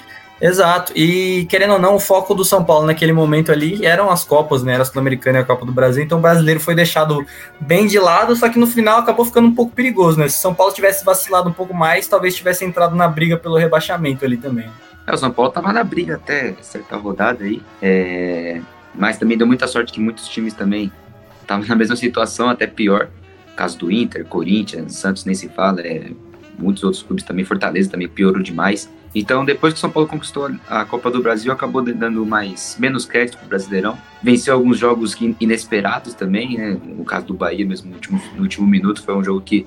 Exato. 0.43 0.93
E 0.97 1.47
querendo 1.49 1.75
ou 1.75 1.79
não, 1.79 1.95
o 1.95 2.01
foco 2.01 2.35
do 2.35 2.45
São 2.45 2.65
Paulo 2.65 2.85
naquele 2.85 3.12
momento 3.12 3.53
ali 3.53 3.87
eram 3.87 4.11
as 4.11 4.25
Copas, 4.25 4.65
né? 4.65 4.75
Era 4.75 4.83
a 4.83 4.85
Sul-Americana 4.85 5.39
e 5.39 5.43
a 5.43 5.45
Copa 5.45 5.65
do 5.65 5.71
Brasil. 5.71 6.03
Então 6.03 6.19
o 6.19 6.21
brasileiro 6.21 6.59
foi 6.59 6.75
deixado 6.75 7.25
bem 7.61 7.87
de 7.87 7.97
lado, 8.01 8.35
só 8.35 8.49
que 8.49 8.59
no 8.59 8.67
final 8.67 8.99
acabou 8.99 9.25
ficando 9.25 9.47
um 9.47 9.55
pouco 9.55 9.73
perigoso, 9.73 10.19
né? 10.19 10.29
Se 10.29 10.41
São 10.41 10.53
Paulo 10.53 10.73
tivesse 10.73 11.05
vacilado 11.05 11.49
um 11.49 11.53
pouco 11.53 11.73
mais, 11.73 12.09
talvez 12.09 12.35
tivesse 12.35 12.65
entrado 12.65 12.97
na 12.97 13.07
briga 13.07 13.37
pelo 13.37 13.57
rebaixamento 13.57 14.25
ali 14.25 14.37
também. 14.37 14.69
É, 15.06 15.12
o 15.12 15.16
São 15.16 15.30
Paulo 15.30 15.50
tava 15.50 15.73
na 15.73 15.82
briga 15.82 16.16
até 16.16 16.54
certa 16.61 16.97
rodada 16.97 17.44
aí. 17.44 17.62
É... 17.80 18.61
Mas 18.94 19.18
também 19.18 19.37
deu 19.38 19.47
muita 19.47 19.66
sorte 19.66 19.92
que 19.92 20.00
muitos 20.00 20.28
times 20.28 20.54
também 20.54 20.92
estavam 21.40 21.66
na 21.66 21.75
mesma 21.75 21.97
situação, 21.97 22.49
até 22.49 22.66
pior. 22.66 23.09
caso 23.56 23.78
do 23.78 23.90
Inter, 23.90 24.25
Corinthians, 24.25 24.94
Santos 24.94 25.25
nem 25.25 25.35
se 25.35 25.49
fala, 25.49 25.80
é... 25.80 26.11
muitos 26.59 26.85
outros 26.85 27.02
clubes 27.02 27.25
também, 27.25 27.44
Fortaleza 27.44 27.90
também 27.90 28.09
piorou 28.09 28.42
demais. 28.42 28.88
Então, 29.14 29.44
depois 29.44 29.75
que 29.75 29.78
o 29.78 29.80
São 29.80 29.90
Paulo 29.90 30.09
conquistou 30.09 30.50
a 30.68 30.85
Copa 30.87 31.11
do 31.11 31.21
Brasil, 31.21 31.52
acabou 31.52 31.82
dando 31.82 32.25
mais 32.25 32.76
menos 32.78 33.04
crédito 33.04 33.37
para 33.37 33.44
o 33.44 33.49
Brasileirão. 33.49 33.99
Venceu 34.23 34.54
alguns 34.54 34.78
jogos 34.78 35.14
inesperados 35.38 36.14
também, 36.14 36.56
né? 36.56 36.78
No 36.82 37.04
caso 37.04 37.26
do 37.26 37.35
Bahia, 37.35 37.66
mesmo 37.66 37.90
no 37.90 37.97
último, 37.97 38.23
no 38.35 38.42
último 38.42 38.66
minuto, 38.66 39.02
foi 39.02 39.14
um 39.14 39.23
jogo 39.23 39.42
que, 39.42 39.66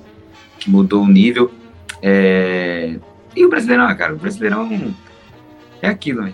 que 0.58 0.68
mudou 0.68 1.04
o 1.04 1.06
nível. 1.06 1.52
É... 2.02 2.98
E 3.36 3.44
o 3.44 3.48
Brasileirão, 3.48 3.94
cara, 3.96 4.14
o 4.14 4.16
Brasileirão 4.16 4.68
é 5.82 5.88
aquilo? 5.88 6.32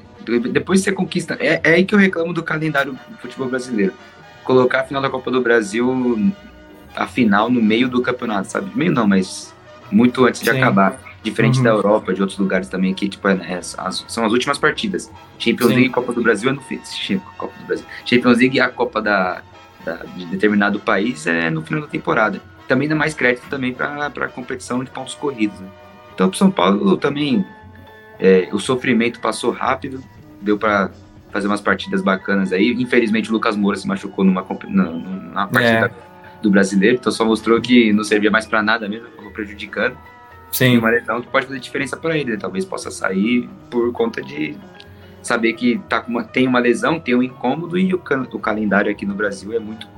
Depois 0.53 0.81
você 0.81 0.93
conquista. 0.93 1.37
É, 1.41 1.61
é 1.63 1.75
aí 1.75 1.85
que 1.85 1.95
eu 1.95 1.99
reclamo 1.99 2.33
do 2.33 2.43
calendário 2.43 2.93
do 2.93 3.19
futebol 3.19 3.49
brasileiro. 3.49 3.93
Colocar 4.45 4.81
a 4.81 4.85
final 4.85 5.03
da 5.03 5.11
Copa 5.11 5.31
do 5.31 5.41
Brasil, 5.41 6.33
a 6.95 7.07
final, 7.07 7.51
no 7.51 7.63
meio 7.63 7.89
do 7.89 8.03
campeonato, 8.03 8.51
sabe? 8.51 8.71
Meio 8.75 8.93
não, 8.93 9.07
mas 9.07 9.55
muito 9.91 10.25
antes 10.25 10.41
de 10.41 10.51
Sim. 10.51 10.59
acabar 10.59 10.99
Diferente 11.23 11.59
uhum. 11.59 11.65
da 11.65 11.71
Europa, 11.71 12.13
de 12.13 12.21
outros 12.21 12.39
lugares 12.39 12.69
também, 12.69 12.93
que 12.93 13.09
tipo, 13.09 13.29
é, 13.29 13.35
é, 13.35 13.55
as, 13.55 14.05
são 14.09 14.25
as 14.25 14.33
últimas 14.33 14.59
partidas. 14.59 15.11
Champions 15.39 15.69
Sim. 15.69 15.75
League 15.75 15.89
e 15.89 15.93
Copa 15.93 16.13
do 16.13 16.21
Brasil 16.21 16.51
é 16.51 16.53
no 16.53 16.61
fim. 16.61 16.81
Copa 17.39 17.53
do 17.61 17.65
Brasil. 17.65 17.87
Champions 18.05 18.39
League 18.39 18.57
e 18.57 18.61
a 18.61 18.69
Copa 18.69 19.01
da, 19.01 19.41
da, 19.85 19.99
de 20.17 20.27
determinado 20.27 20.81
país 20.81 21.25
é 21.29 21.49
no 21.49 21.63
final 21.63 21.83
da 21.83 21.87
temporada. 21.87 22.43
Também 22.67 22.89
dá 22.89 22.97
mais 22.97 23.15
crédito 23.15 23.49
também 23.49 23.73
para 23.73 24.07
a 24.07 24.29
competição 24.29 24.83
de 24.83 24.91
pontos 24.91 25.15
corridos. 25.15 25.61
Né? 25.61 25.69
Então, 26.13 26.29
o 26.29 26.35
São 26.35 26.51
Paulo 26.51 26.97
também 26.97 27.47
É, 28.25 28.49
o 28.53 28.59
sofrimento 28.61 29.19
passou 29.19 29.51
rápido, 29.51 30.01
deu 30.41 30.57
para 30.57 30.93
fazer 31.33 31.49
umas 31.49 31.61
partidas 31.61 32.01
bacanas 32.01 32.53
aí. 32.53 32.71
Infelizmente 32.79 33.29
o 33.29 33.33
Lucas 33.33 33.57
Moura 33.57 33.77
se 33.77 33.89
machucou 33.89 34.25
numa, 34.25 34.47
numa 34.69 35.49
partida 35.49 35.87
é. 35.87 36.41
do 36.41 36.49
brasileiro, 36.49 36.99
então 37.01 37.11
só 37.11 37.25
mostrou 37.25 37.61
que 37.61 37.93
não 37.93 38.05
servia 38.05 38.31
mais 38.31 38.47
para 38.47 38.63
nada 38.63 38.89
mesmo, 38.89 39.09
acabou 39.09 39.33
prejudicando. 39.33 39.97
Sim. 40.53 40.75
E 40.75 40.79
uma 40.79 40.91
lesão 40.91 41.21
que 41.21 41.27
pode 41.27 41.47
fazer 41.47 41.59
diferença 41.59 41.97
para 41.97 42.17
ele, 42.17 42.31
né? 42.31 42.37
talvez 42.37 42.65
possa 42.65 42.93
sair 42.93 43.49
por 43.69 43.91
conta 43.91 44.23
de 44.23 44.57
saber 45.21 45.55
que 45.55 45.81
tá 45.89 46.05
uma, 46.07 46.23
tem 46.23 46.47
uma 46.47 46.61
lesão, 46.61 47.01
tem 47.01 47.17
um 47.17 47.25
incômodo 47.25 47.77
e 47.77 47.93
o, 47.93 48.01
o 48.33 48.39
calendário 48.39 48.93
aqui 48.93 49.05
no 49.05 49.15
Brasil 49.15 49.53
é 49.53 49.59
muito, 49.59 49.89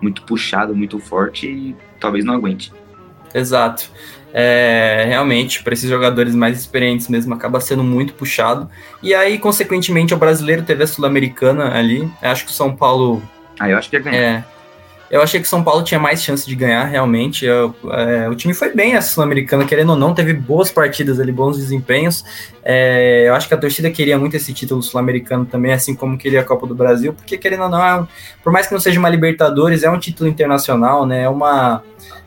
muito 0.00 0.22
puxado, 0.22 0.72
muito 0.72 1.00
forte 1.00 1.48
e 1.48 1.76
talvez 1.98 2.24
não 2.24 2.34
aguente. 2.34 2.72
Exato. 3.34 3.90
É, 4.34 5.04
realmente, 5.06 5.62
para 5.62 5.74
esses 5.74 5.88
jogadores 5.88 6.34
mais 6.34 6.58
experientes 6.58 7.08
mesmo, 7.08 7.34
acaba 7.34 7.60
sendo 7.60 7.84
muito 7.84 8.14
puxado. 8.14 8.68
E 9.02 9.12
aí, 9.14 9.38
consequentemente, 9.38 10.14
o 10.14 10.16
brasileiro 10.16 10.62
teve 10.62 10.84
a 10.84 10.86
Sul-Americana 10.86 11.76
ali. 11.76 12.10
Acho 12.22 12.46
que 12.46 12.50
o 12.50 12.54
São 12.54 12.74
Paulo. 12.74 13.22
Ah, 13.60 13.68
eu 13.68 13.76
acho 13.76 13.90
que 13.90 13.96
ia 13.96 14.00
ganhar. 14.00 14.16
É, 14.16 14.44
eu 15.12 15.20
achei 15.20 15.38
que 15.38 15.46
São 15.46 15.62
Paulo 15.62 15.84
tinha 15.84 16.00
mais 16.00 16.22
chance 16.22 16.46
de 16.46 16.54
ganhar, 16.56 16.84
realmente. 16.84 17.44
Eu, 17.44 17.74
é, 17.90 18.30
o 18.30 18.34
time 18.34 18.54
foi 18.54 18.74
bem 18.74 18.94
essa 18.94 19.12
Sul-Americana, 19.12 19.66
querendo 19.66 19.90
ou 19.90 19.96
não, 19.96 20.14
teve 20.14 20.32
boas 20.32 20.70
partidas 20.70 21.20
ali, 21.20 21.30
bons 21.30 21.58
desempenhos. 21.58 22.24
É, 22.64 23.28
eu 23.28 23.34
acho 23.34 23.46
que 23.46 23.52
a 23.52 23.58
torcida 23.58 23.90
queria 23.90 24.18
muito 24.18 24.34
esse 24.34 24.54
título 24.54 24.82
sul-americano 24.82 25.44
também, 25.44 25.74
assim 25.74 25.94
como 25.94 26.16
queria 26.16 26.40
a 26.40 26.44
Copa 26.44 26.66
do 26.66 26.74
Brasil, 26.74 27.12
porque 27.12 27.36
querendo 27.36 27.64
ou 27.64 27.68
não, 27.68 27.84
é 27.84 28.00
um, 28.00 28.06
por 28.42 28.50
mais 28.50 28.66
que 28.66 28.72
não 28.72 28.80
seja 28.80 28.98
uma 28.98 29.10
Libertadores, 29.10 29.82
é 29.82 29.90
um 29.90 29.98
título 29.98 30.30
internacional, 30.30 31.04
né? 31.04 31.24
É 31.24 31.28
uma. 31.28 31.82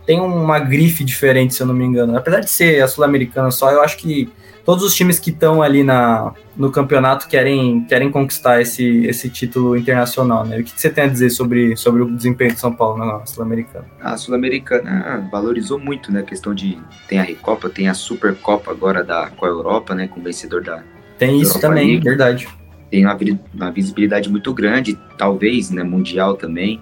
Tem 0.05 0.21
uma 0.21 0.59
grife 0.59 1.03
diferente, 1.03 1.55
se 1.55 1.63
eu 1.63 1.65
não 1.65 1.73
me 1.73 1.83
engano. 1.83 2.15
Apesar 2.15 2.39
de 2.39 2.51
ser 2.51 2.83
a 2.83 2.87
Sul-Americana 2.87 3.49
só, 3.49 3.71
eu 3.71 3.81
acho 3.81 3.97
que 3.97 4.31
todos 4.65 4.83
os 4.83 4.95
times 4.95 5.19
que 5.19 5.29
estão 5.29 5.61
ali 5.61 5.83
na, 5.83 6.33
no 6.57 6.71
campeonato 6.71 7.27
querem, 7.27 7.85
querem 7.85 8.11
conquistar 8.11 8.59
esse, 8.59 9.05
esse 9.05 9.29
título 9.29 9.77
internacional, 9.77 10.43
né? 10.43 10.59
O 10.59 10.63
que, 10.63 10.71
você 10.75 10.89
tem 10.89 11.03
a 11.03 11.07
dizer 11.07 11.29
sobre, 11.29 11.77
sobre 11.77 12.01
o 12.01 12.11
desempenho 12.11 12.53
de 12.53 12.59
São 12.59 12.73
Paulo 12.73 12.97
na 12.97 13.25
Sul-Americana? 13.25 13.85
A 14.01 14.17
Sul-Americana 14.17 15.29
valorizou 15.31 15.79
muito, 15.79 16.11
né? 16.11 16.21
A 16.21 16.23
questão 16.23 16.53
de 16.53 16.79
tem 17.07 17.19
a 17.19 17.23
Recopa, 17.23 17.69
tem 17.69 17.87
a 17.87 17.93
Supercopa 17.93 18.71
agora 18.71 19.03
da, 19.03 19.29
com 19.29 19.45
a 19.45 19.49
Europa, 19.49 19.93
né? 19.93 20.07
Com 20.07 20.19
o 20.19 20.23
vencedor 20.23 20.63
da. 20.63 20.83
Tem 21.19 21.39
isso 21.39 21.51
Europa 21.51 21.67
também, 21.67 21.87
League. 21.91 22.03
verdade. 22.03 22.47
Tem 22.89 23.05
uma, 23.05 23.17
uma 23.53 23.71
visibilidade 23.71 24.29
muito 24.29 24.51
grande, 24.53 24.97
talvez, 25.17 25.69
né? 25.69 25.83
Mundial 25.83 26.35
também. 26.35 26.81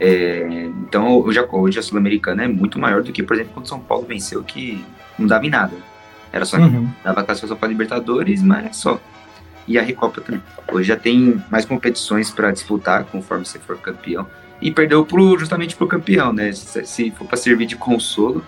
É, 0.00 0.70
então, 0.86 1.18
hoje 1.18 1.38
a, 1.38 1.46
hoje 1.50 1.78
a 1.78 1.82
Sul-Americana 1.82 2.44
é 2.44 2.48
muito 2.48 2.78
maior 2.78 3.02
do 3.02 3.12
que, 3.12 3.22
por 3.22 3.34
exemplo, 3.34 3.52
quando 3.52 3.68
São 3.68 3.80
Paulo 3.80 4.06
venceu, 4.06 4.42
que 4.42 4.82
não 5.18 5.26
dava 5.26 5.44
em 5.44 5.50
nada. 5.50 5.74
Era 6.32 6.44
só 6.44 6.58
uhum. 6.58 6.88
dava 7.02 7.24
classificação 7.24 7.56
para 7.56 7.68
Libertadores, 7.68 8.42
mas 8.42 8.66
é 8.66 8.72
só. 8.72 9.00
E 9.66 9.78
a 9.78 9.82
Recopa 9.82 10.20
também. 10.20 10.42
Hoje 10.72 10.88
já 10.88 10.96
tem 10.96 11.42
mais 11.50 11.64
competições 11.64 12.30
para 12.30 12.50
disputar 12.50 13.04
conforme 13.04 13.44
você 13.44 13.58
for 13.58 13.78
campeão. 13.78 14.26
E 14.60 14.70
perdeu 14.70 15.04
pro, 15.04 15.38
justamente 15.38 15.76
pro 15.76 15.86
campeão, 15.86 16.32
né? 16.32 16.52
Se, 16.52 16.84
se 16.84 17.10
for 17.10 17.26
para 17.26 17.36
servir 17.36 17.66
de 17.66 17.76
consolo, 17.76 18.44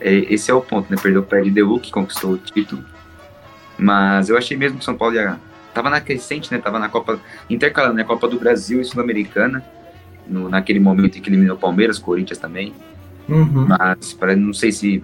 é, 0.00 0.12
esse 0.32 0.50
é 0.50 0.54
o 0.54 0.60
ponto, 0.60 0.90
né? 0.90 0.96
Perdeu 1.00 1.22
para 1.22 1.38
a 1.38 1.42
LDU, 1.42 1.78
que 1.80 1.92
conquistou 1.92 2.32
o 2.32 2.38
título. 2.38 2.84
Mas 3.78 4.28
eu 4.28 4.38
achei 4.38 4.56
mesmo 4.56 4.78
que 4.78 4.84
São 4.84 4.96
Paulo 4.96 5.14
ia. 5.14 5.38
Tava 5.72 5.90
na 5.90 6.00
crescente, 6.00 6.50
né? 6.52 6.58
Tava 6.58 6.78
na 6.78 6.88
Copa. 6.88 7.20
Intercalando, 7.48 7.94
né? 7.94 8.04
Copa 8.04 8.26
do 8.26 8.38
Brasil 8.38 8.80
e 8.80 8.84
Sul-Americana. 8.84 9.62
naquele 10.26 10.80
momento 10.80 11.18
em 11.18 11.20
que 11.20 11.28
eliminou 11.28 11.56
Palmeiras, 11.56 11.98
Corinthians 11.98 12.38
também. 12.38 12.72
Uhum. 13.28 13.66
Mas 13.68 14.12
para 14.12 14.34
não 14.36 14.52
sei 14.52 14.72
se 14.72 15.02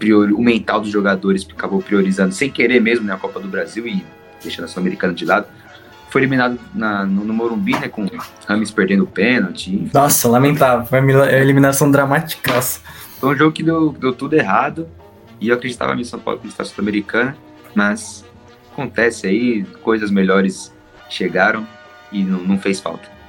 priori, 0.00 0.32
o 0.32 0.40
mental 0.40 0.80
dos 0.80 0.90
jogadores 0.90 1.46
acabou 1.48 1.80
priorizando 1.80 2.34
sem 2.34 2.50
querer 2.50 2.80
mesmo 2.80 3.06
né, 3.06 3.12
a 3.12 3.18
Copa 3.18 3.38
do 3.38 3.46
Brasil 3.46 3.86
e 3.86 4.04
deixando 4.42 4.64
a 4.64 4.68
Sul-Americana 4.68 5.12
de 5.12 5.24
lado. 5.26 5.46
Foi 6.08 6.22
eliminado 6.22 6.58
na, 6.74 7.04
no, 7.04 7.24
no, 7.24 7.32
Morumbi, 7.32 7.72
né? 7.78 7.86
Com 7.86 8.04
Rames 8.48 8.72
perdendo 8.72 9.04
o 9.04 9.06
pênalti. 9.06 9.88
Nossa, 9.94 10.28
lamentável. 10.28 10.84
Foi 10.86 10.98
uma 10.98 11.30
eliminação 11.30 11.88
dramática. 11.88 12.60
Foi 13.20 13.32
um 13.32 13.36
jogo 13.36 13.52
que 13.52 13.62
deu, 13.62 13.92
deu 13.92 14.12
tudo 14.12 14.34
errado. 14.34 14.88
E 15.40 15.48
eu 15.48 15.54
acreditava 15.54 15.94
em 15.94 16.02
São 16.02 16.18
Paulo 16.18 16.40
como 16.40 16.50
Sul-Americana. 16.50 17.36
Mas 17.76 18.24
acontece 18.72 19.28
aí, 19.28 19.64
coisas 19.82 20.10
melhores 20.10 20.74
chegaram 21.08 21.64
e 22.10 22.24
não, 22.24 22.40
não 22.40 22.58
fez 22.58 22.80
falta. 22.80 23.19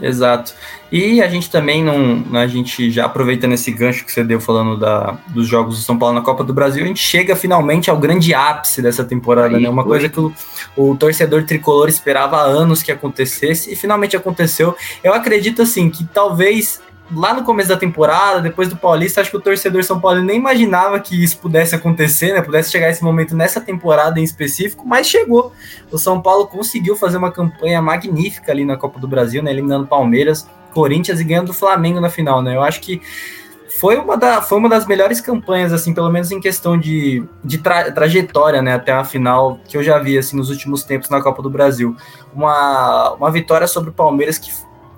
Exato. 0.00 0.54
E 0.90 1.20
a 1.20 1.28
gente 1.28 1.50
também 1.50 1.82
não. 1.82 2.24
A 2.38 2.46
gente 2.46 2.90
já 2.90 3.06
aproveitando 3.06 3.52
esse 3.52 3.70
gancho 3.72 4.04
que 4.04 4.12
você 4.12 4.22
deu 4.22 4.40
falando 4.40 4.76
da, 4.76 5.16
dos 5.28 5.48
jogos 5.48 5.76
do 5.76 5.82
São 5.82 5.98
Paulo 5.98 6.14
na 6.14 6.20
Copa 6.20 6.44
do 6.44 6.54
Brasil, 6.54 6.84
a 6.84 6.86
gente 6.86 7.00
chega 7.00 7.34
finalmente 7.34 7.90
ao 7.90 7.96
grande 7.98 8.32
ápice 8.32 8.80
dessa 8.80 9.04
temporada, 9.04 9.56
Aí, 9.56 9.62
né? 9.62 9.68
Uma 9.68 9.82
foi. 9.82 9.92
coisa 9.92 10.08
que 10.08 10.20
o, 10.20 10.32
o, 10.76 10.96
torcedor 10.96 11.44
tricolor 11.44 11.88
esperava 11.88 12.36
há 12.36 12.42
anos 12.42 12.82
que 12.82 12.92
acontecesse 12.92 13.72
e 13.72 13.76
finalmente 13.76 14.16
aconteceu. 14.16 14.76
Eu 15.02 15.12
acredito 15.12 15.62
assim 15.62 15.90
que 15.90 16.04
talvez 16.04 16.80
lá 17.14 17.34
no 17.34 17.44
começo 17.44 17.68
da 17.68 17.76
temporada, 17.76 18.40
depois 18.40 18.68
do 18.68 18.76
Paulista, 18.76 19.20
acho 19.20 19.30
que 19.30 19.36
o 19.36 19.40
torcedor 19.40 19.84
São 19.84 20.00
Paulo 20.00 20.20
nem 20.22 20.36
imaginava 20.36 20.98
que 20.98 21.22
isso 21.22 21.38
pudesse 21.38 21.74
acontecer, 21.74 22.32
né? 22.32 22.42
Pudesse 22.42 22.70
chegar 22.70 22.90
esse 22.90 23.02
momento 23.02 23.36
nessa 23.36 23.60
temporada 23.60 24.18
em 24.18 24.24
específico, 24.24 24.86
mas 24.86 25.06
chegou. 25.06 25.52
O 25.90 25.98
São 25.98 26.20
Paulo 26.20 26.46
conseguiu 26.46 26.96
fazer 26.96 27.16
uma 27.16 27.30
campanha 27.30 27.80
magnífica 27.80 28.52
ali 28.52 28.64
na 28.64 28.76
Copa 28.76 28.98
do 28.98 29.06
Brasil, 29.06 29.42
né? 29.42 29.50
Eliminando 29.50 29.86
Palmeiras, 29.86 30.48
Corinthians 30.72 31.20
e 31.20 31.24
ganhando 31.24 31.48
do 31.48 31.54
Flamengo 31.54 32.00
na 32.00 32.10
final, 32.10 32.42
né? 32.42 32.56
Eu 32.56 32.62
acho 32.62 32.80
que 32.80 33.00
foi 33.78 33.96
uma, 33.98 34.16
da, 34.16 34.40
foi 34.40 34.58
uma 34.58 34.68
das 34.68 34.86
melhores 34.86 35.20
campanhas, 35.20 35.72
assim, 35.72 35.92
pelo 35.92 36.10
menos 36.10 36.30
em 36.30 36.40
questão 36.40 36.78
de, 36.78 37.22
de 37.44 37.58
tra, 37.58 37.92
trajetória, 37.92 38.62
né, 38.62 38.74
até 38.74 38.92
a 38.92 39.04
final 39.04 39.60
que 39.68 39.76
eu 39.76 39.82
já 39.82 39.98
vi, 39.98 40.16
assim, 40.16 40.36
nos 40.36 40.48
últimos 40.48 40.82
tempos 40.82 41.10
na 41.10 41.22
Copa 41.22 41.42
do 41.42 41.50
Brasil. 41.50 41.94
Uma, 42.34 43.12
uma 43.12 43.30
vitória 43.30 43.66
sobre 43.66 43.90
o 43.90 43.92
Palmeiras 43.92 44.38
que 44.38 44.50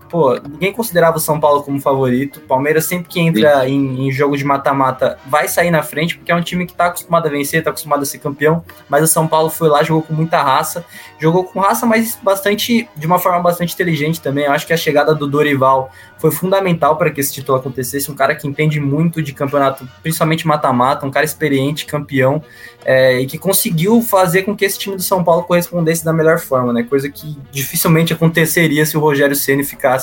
pô, 0.08 0.34
ninguém 0.34 0.72
considerava 0.72 1.16
o 1.16 1.20
São 1.20 1.38
Paulo 1.38 1.62
como 1.62 1.80
favorito. 1.80 2.40
Palmeiras 2.40 2.86
sempre 2.86 3.08
que 3.08 3.20
entra 3.20 3.68
em, 3.68 4.06
em, 4.06 4.12
jogo 4.12 4.36
de 4.36 4.44
mata-mata 4.44 5.18
vai 5.26 5.48
sair 5.48 5.70
na 5.70 5.82
frente, 5.82 6.16
porque 6.16 6.32
é 6.32 6.34
um 6.34 6.42
time 6.42 6.66
que 6.66 6.74
tá 6.74 6.86
acostumado 6.86 7.26
a 7.26 7.30
vencer, 7.30 7.62
tá 7.62 7.70
acostumado 7.70 8.02
a 8.02 8.06
ser 8.06 8.18
campeão. 8.18 8.64
Mas 8.88 9.02
o 9.04 9.06
São 9.06 9.26
Paulo 9.26 9.50
foi 9.50 9.68
lá, 9.68 9.82
jogou 9.82 10.02
com 10.02 10.14
muita 10.14 10.42
raça, 10.42 10.84
jogou 11.18 11.44
com 11.44 11.60
raça, 11.60 11.86
mas 11.86 12.18
bastante, 12.22 12.88
de 12.96 13.06
uma 13.06 13.18
forma 13.18 13.40
bastante 13.40 13.74
inteligente 13.74 14.20
também. 14.20 14.44
Eu 14.44 14.52
acho 14.52 14.66
que 14.66 14.72
a 14.72 14.76
chegada 14.76 15.14
do 15.14 15.26
Dorival 15.26 15.90
foi 16.18 16.30
fundamental 16.30 16.96
para 16.96 17.10
que 17.10 17.20
esse 17.20 17.32
título 17.32 17.58
acontecesse. 17.58 18.10
Um 18.10 18.14
cara 18.14 18.34
que 18.34 18.46
entende 18.46 18.80
muito 18.80 19.22
de 19.22 19.32
campeonato, 19.32 19.88
principalmente 20.02 20.46
mata-mata, 20.46 21.06
um 21.06 21.10
cara 21.10 21.24
experiente, 21.24 21.86
campeão, 21.86 22.42
é, 22.84 23.20
e 23.20 23.26
que 23.26 23.38
conseguiu 23.38 24.00
fazer 24.02 24.42
com 24.42 24.56
que 24.56 24.64
esse 24.64 24.78
time 24.78 24.96
do 24.96 25.02
São 25.02 25.22
Paulo 25.22 25.44
correspondesse 25.44 26.04
da 26.04 26.12
melhor 26.12 26.38
forma, 26.38 26.72
né? 26.72 26.82
Coisa 26.82 27.08
que 27.08 27.36
dificilmente 27.50 28.12
aconteceria 28.12 28.84
se 28.84 28.96
o 28.96 29.00
Rogério 29.00 29.36
Ceni 29.36 29.64
ficasse 29.64 29.97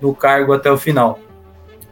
no 0.00 0.14
cargo 0.14 0.52
até 0.52 0.70
o 0.70 0.76
final. 0.76 1.18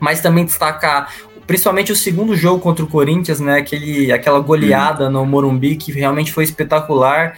Mas 0.01 0.21
também 0.21 0.45
destacar 0.45 1.13
principalmente 1.49 1.91
o 1.91 1.97
segundo 1.97 2.37
jogo 2.37 2.61
contra 2.61 2.85
o 2.85 2.89
Corinthians, 2.89 3.41
né? 3.41 3.59
Aquele, 3.59 4.13
aquela 4.13 4.39
goleada 4.39 5.09
no 5.09 5.25
Morumbi 5.25 5.77
que 5.77 5.91
realmente 5.91 6.31
foi 6.31 6.45
espetacular. 6.45 7.37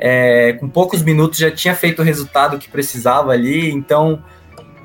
É, 0.00 0.54
com 0.54 0.68
poucos 0.68 1.00
minutos 1.00 1.38
já 1.38 1.48
tinha 1.48 1.74
feito 1.76 2.02
o 2.02 2.04
resultado 2.04 2.58
que 2.58 2.68
precisava 2.68 3.30
ali, 3.30 3.70
então 3.70 4.20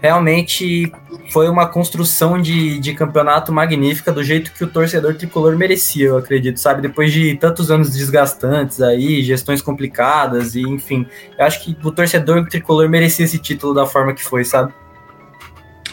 realmente 0.02 0.92
foi 1.30 1.50
uma 1.50 1.68
construção 1.68 2.42
de, 2.42 2.80
de 2.80 2.94
campeonato 2.94 3.52
magnífica 3.52 4.12
do 4.12 4.24
jeito 4.24 4.52
que 4.54 4.64
o 4.64 4.68
torcedor 4.68 5.16
tricolor 5.16 5.58
merecia, 5.58 6.08
eu 6.08 6.18
acredito, 6.18 6.60
sabe? 6.60 6.82
Depois 6.82 7.12
de 7.12 7.36
tantos 7.36 7.72
anos 7.72 7.92
desgastantes 7.92 8.82
aí, 8.82 9.24
gestões 9.24 9.62
complicadas 9.62 10.56
e 10.56 10.62
enfim, 10.62 11.06
eu 11.38 11.46
acho 11.46 11.64
que 11.64 11.76
o 11.84 11.92
torcedor 11.92 12.48
tricolor 12.48 12.88
merecia 12.90 13.26
esse 13.26 13.40
título 13.40 13.74
da 13.74 13.86
forma 13.86 14.14
que 14.14 14.24
foi, 14.24 14.44
sabe? 14.44 14.74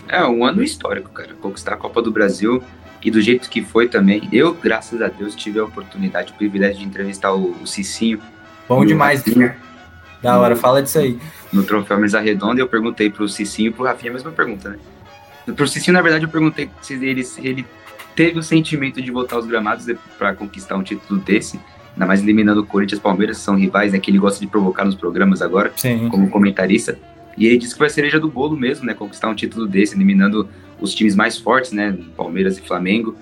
É 0.08 0.24
um 0.24 0.44
ano 0.44 0.62
histórico, 0.62 1.10
cara, 1.10 1.34
conquistar 1.40 1.74
a 1.74 1.76
Copa 1.76 2.02
do 2.02 2.10
Brasil 2.10 2.62
e 3.02 3.10
do 3.10 3.20
jeito 3.20 3.48
que 3.48 3.62
foi 3.62 3.88
também. 3.88 4.28
Eu, 4.32 4.54
graças 4.54 5.00
a 5.00 5.08
Deus, 5.08 5.34
tive 5.34 5.58
a 5.58 5.64
oportunidade, 5.64 6.32
o 6.32 6.36
privilégio 6.36 6.78
de 6.78 6.84
entrevistar 6.84 7.32
o, 7.32 7.56
o 7.62 7.66
Cicinho. 7.66 8.20
Bom 8.68 8.84
demais, 8.84 9.20
Rafinha, 9.20 9.56
Da 10.24 10.40
hora, 10.40 10.56
fala 10.56 10.82
disso 10.82 10.98
aí 10.98 11.18
no 11.52 11.62
troféu 11.62 11.98
Mesa 11.98 12.18
Redonda, 12.18 12.60
eu 12.60 12.66
perguntei 12.66 13.10
pro 13.10 13.28
Cicinho 13.28 13.68
e 13.68 13.72
pro 13.72 13.84
Rafinha 13.84 14.10
a 14.10 14.14
mesma 14.14 14.32
pergunta, 14.32 14.70
né? 14.70 14.78
Pro 15.54 15.68
Cicinho, 15.68 15.92
na 15.94 16.02
verdade, 16.02 16.24
eu 16.24 16.28
perguntei 16.30 16.70
se 16.80 16.94
ele, 16.94 17.22
se 17.22 17.46
ele 17.46 17.64
teve 18.16 18.38
o 18.38 18.42
sentimento 18.42 19.00
de 19.00 19.10
voltar 19.10 19.36
aos 19.36 19.46
gramados 19.46 19.86
para 20.18 20.34
conquistar 20.34 20.76
um 20.76 20.82
título 20.82 21.20
desse, 21.20 21.60
ainda 21.92 22.06
mais 22.06 22.22
eliminando 22.22 22.62
o 22.62 22.66
Corinthians 22.66 22.98
e 22.98 23.02
Palmeiras, 23.02 23.38
que 23.38 23.44
são 23.44 23.54
rivais, 23.54 23.92
né, 23.92 23.98
que 23.98 24.10
ele 24.10 24.18
gosta 24.18 24.40
de 24.40 24.46
provocar 24.46 24.84
nos 24.84 24.94
programas 24.94 25.42
agora, 25.42 25.72
Sim. 25.76 26.08
como 26.08 26.28
comentarista. 26.30 26.98
E 27.36 27.46
ele 27.46 27.58
disse 27.58 27.72
que 27.74 27.78
foi 27.78 27.88
a 27.88 27.90
cereja 27.90 28.18
do 28.18 28.28
bolo 28.28 28.56
mesmo, 28.56 28.86
né, 28.86 28.94
conquistar 28.94 29.28
um 29.28 29.34
título 29.34 29.66
desse, 29.66 29.94
eliminando 29.94 30.48
os 30.80 30.94
times 30.94 31.14
mais 31.14 31.36
fortes, 31.36 31.72
né, 31.72 31.96
Palmeiras 32.16 32.58
e 32.58 32.62
Flamengo. 32.62 33.14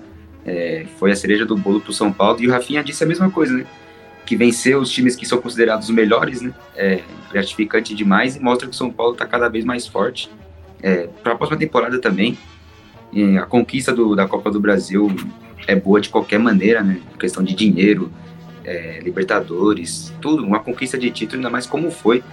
É, 0.45 0.85
foi 0.97 1.11
a 1.11 1.15
cereja 1.15 1.45
do 1.45 1.55
bolo 1.55 1.81
pro 1.81 1.93
São 1.93 2.11
Paulo. 2.11 2.41
E 2.41 2.47
o 2.47 2.51
Rafinha 2.51 2.83
disse 2.83 3.03
a 3.03 3.07
mesma 3.07 3.29
coisa, 3.29 3.53
né? 3.53 3.65
Que 4.25 4.35
venceu 4.35 4.79
os 4.79 4.89
times 4.89 5.15
que 5.15 5.25
são 5.25 5.39
considerados 5.41 5.89
os 5.89 5.95
melhores, 5.95 6.41
né? 6.41 6.53
É 6.75 7.01
gratificante 7.31 7.95
demais 7.95 8.35
e 8.35 8.39
mostra 8.39 8.67
que 8.67 8.73
o 8.73 8.77
São 8.77 8.91
Paulo 8.91 9.13
está 9.13 9.25
cada 9.25 9.49
vez 9.49 9.65
mais 9.65 9.87
forte. 9.87 10.29
É, 10.81 11.07
Para 11.23 11.33
a 11.33 11.35
próxima 11.35 11.57
temporada 11.57 11.99
também, 11.99 12.37
a 13.39 13.45
conquista 13.45 13.93
do, 13.93 14.15
da 14.15 14.27
Copa 14.27 14.49
do 14.49 14.59
Brasil 14.59 15.13
é 15.67 15.75
boa 15.75 16.01
de 16.01 16.09
qualquer 16.09 16.39
maneira, 16.39 16.81
né? 16.81 16.99
Questão 17.19 17.43
de 17.43 17.53
dinheiro, 17.53 18.11
é, 18.65 18.99
Libertadores, 19.01 20.13
tudo, 20.21 20.43
uma 20.43 20.59
conquista 20.59 20.97
de 20.97 21.09
título, 21.11 21.39
ainda 21.39 21.49
mais 21.49 21.65
como 21.65 21.91
foi. 21.91 22.23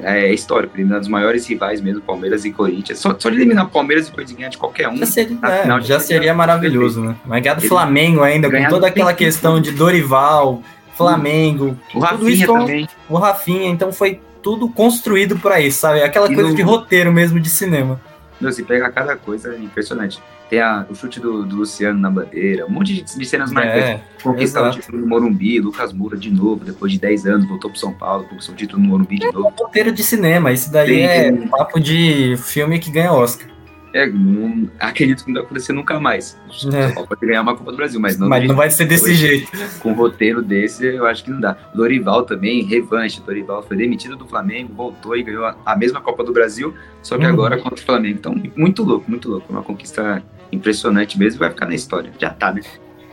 É, 0.00 0.26
é 0.26 0.32
histórico, 0.32 0.74
ele 0.78 0.92
é 0.92 0.96
um 0.96 0.98
dos 0.98 1.08
maiores 1.08 1.46
rivais 1.46 1.80
mesmo, 1.80 2.00
Palmeiras 2.00 2.44
e 2.44 2.52
Corinthians. 2.52 3.00
Só, 3.00 3.16
só 3.18 3.30
de 3.30 3.36
eliminar 3.36 3.68
Palmeiras 3.68 4.08
e 4.08 4.12
Corinthians 4.12 4.38
ganhar 4.38 4.48
de 4.50 4.58
qualquer 4.58 4.88
um. 4.88 4.96
Já 4.96 5.06
seria, 5.06 5.38
é, 5.42 5.80
já 5.80 6.00
seria 6.00 6.34
maravilhoso, 6.34 7.02
né? 7.02 7.16
Mas 7.24 7.42
ganhar 7.42 7.54
do 7.54 7.62
Flamengo 7.62 8.22
ainda, 8.22 8.50
com 8.50 8.68
toda 8.68 8.86
aquela 8.86 9.12
questão 9.12 9.60
de 9.60 9.72
Dorival, 9.72 10.62
Flamengo. 10.98 11.78
O 11.94 12.00
Rafinha 12.00 12.46
também. 12.46 12.88
O 13.08 13.16
Rafinha, 13.16 13.70
então 13.70 13.92
foi 13.92 14.20
tudo 14.42 14.68
construído 14.68 15.38
para 15.38 15.60
isso, 15.60 15.80
sabe? 15.80 16.02
Aquela 16.02 16.30
e 16.30 16.34
coisa 16.34 16.50
no... 16.50 16.56
de 16.56 16.62
roteiro 16.62 17.12
mesmo 17.12 17.40
de 17.40 17.48
cinema. 17.48 18.00
Não, 18.40 18.52
se 18.52 18.62
pega 18.62 18.90
cada 18.90 19.16
coisa 19.16 19.54
é 19.54 19.58
impressionante. 19.58 20.20
Tem 20.48 20.60
a, 20.60 20.86
o 20.88 20.94
chute 20.94 21.20
do, 21.20 21.44
do, 21.44 21.56
Luciano 21.56 21.98
na 21.98 22.10
bandeira, 22.10 22.64
um 22.64 22.70
monte 22.70 22.94
de, 22.94 23.18
de 23.18 23.26
cenas 23.26 23.52
marcantes. 23.52 23.88
É, 23.90 24.00
Conquistar 24.22 24.66
o 24.66 24.70
título 24.70 24.98
no 24.98 25.06
Morumbi, 25.06 25.60
Lucas 25.60 25.92
Moura 25.92 26.16
de 26.16 26.30
novo, 26.30 26.64
depois 26.64 26.92
de 26.92 26.98
10 26.98 27.26
anos, 27.26 27.48
voltou 27.48 27.70
pro 27.70 27.78
São 27.78 27.92
Paulo, 27.92 28.24
conquistou 28.24 28.54
o 28.54 28.58
título 28.58 28.80
no 28.80 28.88
Morumbi 28.88 29.18
de 29.18 29.26
é 29.26 29.32
novo. 29.32 29.48
É 29.48 29.50
um 29.50 29.66
roteiro 29.66 29.92
de 29.92 30.02
cinema, 30.02 30.50
isso 30.50 30.72
daí 30.72 30.86
tem, 30.86 31.04
é 31.04 31.32
papo 31.48 31.78
de 31.78 32.36
filme 32.38 32.78
que 32.78 32.90
ganha 32.90 33.12
Oscar. 33.12 33.46
É, 33.92 34.06
não, 34.06 34.68
acredito 34.78 35.24
que 35.24 35.30
não 35.30 35.34
vai 35.34 35.44
acontecer 35.44 35.72
nunca 35.72 35.98
mais. 35.98 36.38
É. 36.72 36.92
Só 36.92 37.06
pode 37.06 37.26
ganhar 37.26 37.42
uma 37.42 37.56
Copa 37.56 37.70
do 37.70 37.76
Brasil, 37.76 38.00
mas 38.00 38.18
não. 38.18 38.28
Mas 38.28 38.46
não 38.46 38.54
vai 38.54 38.70
ser 38.70 38.84
desse 38.84 39.14
jeito. 39.14 39.50
Com 39.80 39.90
um 39.90 39.94
roteiro 39.94 40.42
desse, 40.42 40.84
eu 40.84 41.06
acho 41.06 41.24
que 41.24 41.30
não 41.30 41.40
dá. 41.40 41.56
Dorival 41.74 42.24
também, 42.24 42.62
revanche. 42.62 43.20
Dorival 43.20 43.62
foi 43.62 43.76
demitido 43.76 44.16
do 44.16 44.26
Flamengo, 44.26 44.72
voltou 44.74 45.16
e 45.16 45.22
ganhou 45.22 45.44
a, 45.64 45.76
mesma 45.76 46.00
Copa 46.00 46.22
do 46.22 46.32
Brasil, 46.32 46.74
só 47.02 47.16
que 47.16 47.24
uhum. 47.24 47.32
agora 47.32 47.58
contra 47.58 47.80
o 47.80 47.84
Flamengo. 47.84 48.18
Então, 48.18 48.34
muito 48.56 48.82
louco, 48.82 49.10
muito 49.10 49.28
louco. 49.28 49.46
Uma 49.50 49.62
conquista 49.62 50.22
impressionante 50.52 51.18
mesmo 51.18 51.38
vai 51.38 51.50
ficar 51.50 51.66
na 51.66 51.74
história. 51.74 52.10
Já 52.18 52.30
tá, 52.30 52.52
né? 52.52 52.62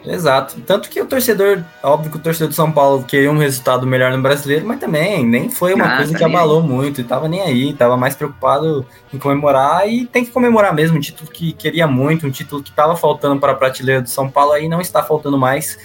Exato. 0.08 0.62
Tanto 0.62 0.90
que 0.90 1.02
o 1.02 1.06
torcedor, 1.06 1.64
óbvio 1.82 2.12
que 2.12 2.18
o 2.18 2.20
torcedor 2.20 2.50
de 2.50 2.56
São 2.56 2.72
Paulo 2.72 3.04
queria 3.04 3.32
um 3.32 3.38
resultado 3.38 3.86
melhor 3.88 4.12
no 4.12 4.22
brasileiro, 4.22 4.66
mas 4.66 4.80
também 4.80 5.26
nem 5.26 5.50
foi 5.50 5.74
uma 5.74 5.86
ah, 5.86 5.98
coisa 5.98 6.12
tá 6.12 6.18
que 6.18 6.24
abalou 6.24 6.62
aí. 6.62 6.68
muito, 6.68 7.02
e 7.02 7.04
tava 7.04 7.28
nem 7.28 7.42
aí, 7.42 7.74
tava 7.74 7.98
mais 7.98 8.16
preocupado 8.16 8.86
em 9.14 9.18
comemorar 9.18 9.90
e 9.90 10.06
tem 10.06 10.24
que 10.24 10.32
comemorar 10.32 10.74
mesmo, 10.74 10.98
um 10.98 11.00
título 11.00 11.30
que 11.30 11.54
queria 11.54 11.88
muito, 11.88 12.28
um 12.28 12.32
título 12.32 12.62
que 12.62 12.72
tava 12.72 12.96
faltando 12.96 13.40
para 13.40 13.52
a 13.52 13.56
prateleira 13.56 14.02
do 14.02 14.10
São 14.10 14.30
Paulo 14.30 14.52
aí 14.52 14.68
não 14.68 14.82
está 14.82 15.02
faltando 15.02 15.38
mais, 15.38 15.78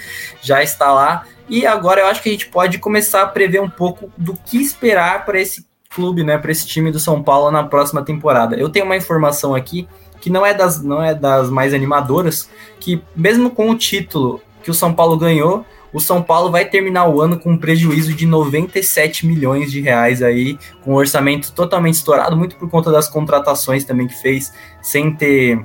já 0.42 0.62
está 0.62 0.92
lá. 0.92 1.24
E 1.48 1.66
agora 1.66 2.02
eu 2.02 2.06
acho 2.06 2.22
que 2.22 2.28
a 2.28 2.32
gente 2.32 2.46
pode 2.46 2.78
começar 2.78 3.22
a 3.22 3.26
prever 3.26 3.60
um 3.60 3.68
pouco 3.68 4.12
do 4.16 4.34
que 4.34 4.58
esperar 4.58 5.24
para 5.24 5.40
esse 5.40 5.66
clube, 5.90 6.22
né, 6.22 6.38
para 6.38 6.52
esse 6.52 6.66
time 6.66 6.92
do 6.92 7.00
São 7.00 7.20
Paulo 7.20 7.50
na 7.50 7.64
próxima 7.64 8.04
temporada. 8.04 8.54
Eu 8.56 8.68
tenho 8.68 8.86
uma 8.86 8.96
informação 8.96 9.54
aqui 9.54 9.88
que 10.20 10.30
não 10.30 10.44
é 10.44 10.52
das, 10.52 10.82
não 10.82 11.02
é 11.02 11.14
das 11.14 11.50
mais 11.50 11.72
animadoras, 11.72 12.48
que 12.78 13.02
mesmo 13.14 13.50
com 13.50 13.70
o 13.70 13.74
título 13.74 14.40
que 14.62 14.70
o 14.70 14.74
São 14.74 14.92
Paulo 14.92 15.16
ganhou, 15.16 15.64
o 15.92 16.00
São 16.00 16.22
Paulo 16.22 16.50
vai 16.50 16.64
terminar 16.64 17.08
o 17.08 17.20
ano 17.20 17.38
com 17.38 17.52
um 17.52 17.58
prejuízo 17.58 18.14
de 18.14 18.26
97 18.26 19.26
milhões 19.26 19.72
de 19.72 19.80
reais 19.80 20.22
aí, 20.22 20.58
com 20.82 20.92
um 20.92 20.96
orçamento 20.96 21.52
totalmente 21.52 21.94
estourado, 21.94 22.36
muito 22.36 22.56
por 22.56 22.70
conta 22.70 22.92
das 22.92 23.08
contratações 23.08 23.84
também 23.84 24.06
que 24.06 24.14
fez, 24.14 24.52
sem 24.82 25.12
ter 25.12 25.64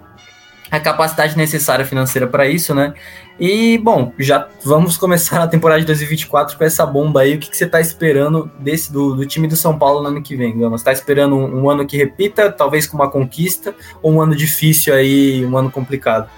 a 0.72 0.80
capacidade 0.80 1.38
necessária 1.38 1.86
financeira 1.86 2.28
para 2.28 2.48
isso, 2.48 2.74
né? 2.74 2.94
E, 3.40 3.78
bom, 3.78 4.14
já 4.18 4.48
vamos 4.64 4.98
começar 4.98 5.42
a 5.44 5.48
temporada 5.48 5.82
de 5.82 5.88
2024 5.88 6.58
com 6.58 6.64
essa 6.64 6.86
bomba 6.86 7.22
aí. 7.22 7.36
O 7.36 7.40
que, 7.40 7.50
que 7.50 7.58
você 7.58 7.66
está 7.66 7.82
esperando 7.82 8.50
desse 8.60 8.92
do, 8.92 9.16
do, 9.16 9.26
time 9.26 9.48
do 9.48 9.56
São 9.56 9.78
Paulo 9.78 10.02
no 10.02 10.08
ano 10.08 10.22
que 10.22 10.36
vem, 10.36 10.58
Gama? 10.58 10.78
Você 10.78 10.82
está 10.82 10.94
esperando 10.94 11.36
um, 11.36 11.64
um, 11.64 11.70
ano 11.70 11.86
que 11.86 11.98
repita, 11.98 12.52
talvez 12.52 12.88
com 12.88 12.96
uma 12.96 13.10
conquista, 13.10 13.76
ou 14.02 14.14
um 14.14 14.22
ano 14.22 14.36
difícil 14.36 14.94
aí, 14.94 15.46
um 15.46 15.58
ano 15.58 15.70
complicado? 15.70 16.30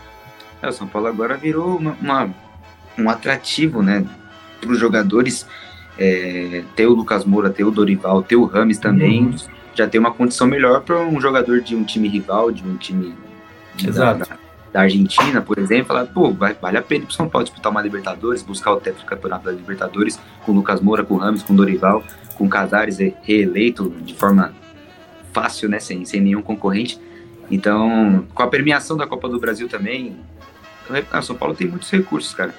É, 0.61 0.67
o 0.67 0.71
São 0.71 0.87
Paulo 0.87 1.07
agora 1.07 1.37
virou 1.37 1.77
uma, 1.77 1.95
uma 2.01 2.29
um 2.97 3.09
atrativo, 3.09 3.83
né, 3.83 4.03
para 4.59 4.71
os 4.71 4.79
jogadores. 4.79 5.45
É, 5.99 6.63
ter 6.75 6.85
o 6.85 6.93
Lucas 6.93 7.25
Moura, 7.25 7.49
ter 7.49 7.63
o 7.63 7.71
Dorival, 7.71 8.21
ter 8.21 8.35
o 8.35 8.45
Rames 8.45 8.77
também, 8.77 9.25
uhum. 9.25 9.35
já 9.73 9.87
tem 9.87 9.99
uma 9.99 10.11
condição 10.11 10.45
melhor 10.45 10.81
para 10.81 10.99
um 10.99 11.19
jogador 11.19 11.59
de 11.59 11.75
um 11.75 11.83
time 11.83 12.07
rival, 12.07 12.51
de 12.51 12.63
um 12.63 12.77
time 12.77 13.15
Exato. 13.83 14.19
Da, 14.19 14.37
da 14.71 14.81
Argentina, 14.81 15.41
por 15.41 15.57
exemplo, 15.57 15.87
falar, 15.87 16.05
pô, 16.05 16.31
vale 16.31 16.77
a 16.77 16.81
pena 16.81 17.05
para 17.05 17.15
São 17.15 17.29
Paulo 17.29 17.45
disputar 17.45 17.71
uma 17.71 17.81
Libertadores, 17.81 18.43
buscar 18.43 18.73
o 18.73 18.77
teto 18.79 18.99
do 18.99 19.05
campeonato 19.05 19.45
da 19.45 19.51
Libertadores 19.51 20.19
com 20.45 20.51
o 20.51 20.55
Lucas 20.55 20.81
Moura, 20.81 21.03
com 21.03 21.15
o 21.15 21.17
Ramos, 21.17 21.43
com 21.43 21.53
o 21.53 21.55
Dorival, 21.55 22.03
com 22.35 22.45
o 22.45 22.49
Casares 22.49 22.97
reeleito 23.23 23.89
de 24.01 24.13
forma 24.13 24.53
fácil, 25.33 25.69
né, 25.69 25.79
sem, 25.79 26.03
sem 26.05 26.21
nenhum 26.21 26.41
concorrente. 26.41 26.99
Então, 27.49 28.25
com 28.33 28.43
a 28.43 28.47
premiação 28.47 28.97
da 28.97 29.07
Copa 29.07 29.29
do 29.29 29.39
Brasil 29.39 29.69
também, 29.69 30.17
o 30.89 31.21
São 31.21 31.35
Paulo 31.35 31.55
tem 31.55 31.67
muitos 31.67 31.89
recursos, 31.89 32.33
cara. 32.33 32.53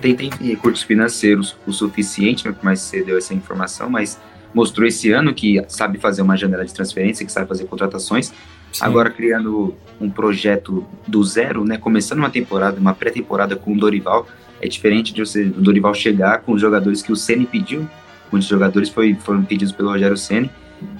Tem, 0.00 0.14
tem 0.14 0.30
recursos 0.30 0.82
financeiros 0.82 1.56
o 1.66 1.72
suficiente, 1.72 2.44
mas 2.62 2.80
você 2.80 3.02
deu 3.02 3.18
essa 3.18 3.34
informação, 3.34 3.90
mas 3.90 4.18
mostrou 4.54 4.86
esse 4.86 5.10
ano 5.10 5.34
que 5.34 5.62
sabe 5.68 5.98
fazer 5.98 6.22
uma 6.22 6.36
janela 6.36 6.64
de 6.64 6.72
transferência, 6.72 7.24
que 7.24 7.30
sabe 7.30 7.46
fazer 7.46 7.66
contratações, 7.66 8.32
Sim. 8.72 8.84
Agora 8.84 9.10
criando 9.10 9.74
um 10.00 10.08
projeto 10.08 10.86
do 11.06 11.22
zero, 11.24 11.64
né? 11.64 11.76
Começando 11.76 12.18
uma 12.18 12.30
temporada, 12.30 12.78
uma 12.80 12.94
pré-temporada 12.94 13.56
com 13.56 13.72
o 13.72 13.78
Dorival, 13.78 14.26
é 14.60 14.68
diferente 14.68 15.12
de 15.12 15.24
você, 15.24 15.44
o 15.44 15.60
Dorival 15.60 15.94
chegar 15.94 16.40
com 16.40 16.52
os 16.52 16.60
jogadores 16.60 17.02
que 17.02 17.12
o 17.12 17.16
Ceni 17.16 17.46
pediu. 17.46 17.88
Muitos 18.30 18.48
jogadores 18.48 18.88
foi, 18.88 19.14
foram 19.14 19.42
pedidos 19.42 19.72
pelo 19.72 19.90
Rogério 19.90 20.16
Ceni 20.16 20.50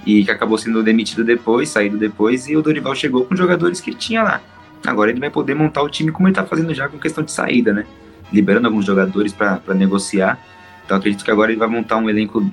e 0.05 0.23
que 0.23 0.31
acabou 0.31 0.57
sendo 0.57 0.83
demitido 0.83 1.23
depois, 1.23 1.69
saído 1.69 1.97
depois, 1.97 2.47
e 2.47 2.55
o 2.55 2.61
Dorival 2.61 2.93
chegou 2.95 3.25
com 3.25 3.35
jogadores 3.35 3.79
que 3.79 3.93
tinha 3.93 4.21
lá. 4.21 4.41
Agora 4.85 5.11
ele 5.11 5.19
vai 5.19 5.29
poder 5.29 5.53
montar 5.53 5.81
o 5.83 5.89
time 5.89 6.11
como 6.11 6.27
ele 6.27 6.33
está 6.33 6.43
fazendo 6.43 6.73
já 6.73 6.89
com 6.89 6.97
questão 6.97 7.23
de 7.23 7.31
saída, 7.31 7.71
né? 7.71 7.85
Liberando 8.33 8.67
alguns 8.67 8.85
jogadores 8.85 9.31
para 9.31 9.61
negociar. 9.75 10.39
Então 10.85 10.97
acredito 10.97 11.23
que 11.23 11.31
agora 11.31 11.51
ele 11.51 11.59
vai 11.59 11.67
montar 11.67 11.97
um 11.97 12.09
elenco 12.09 12.43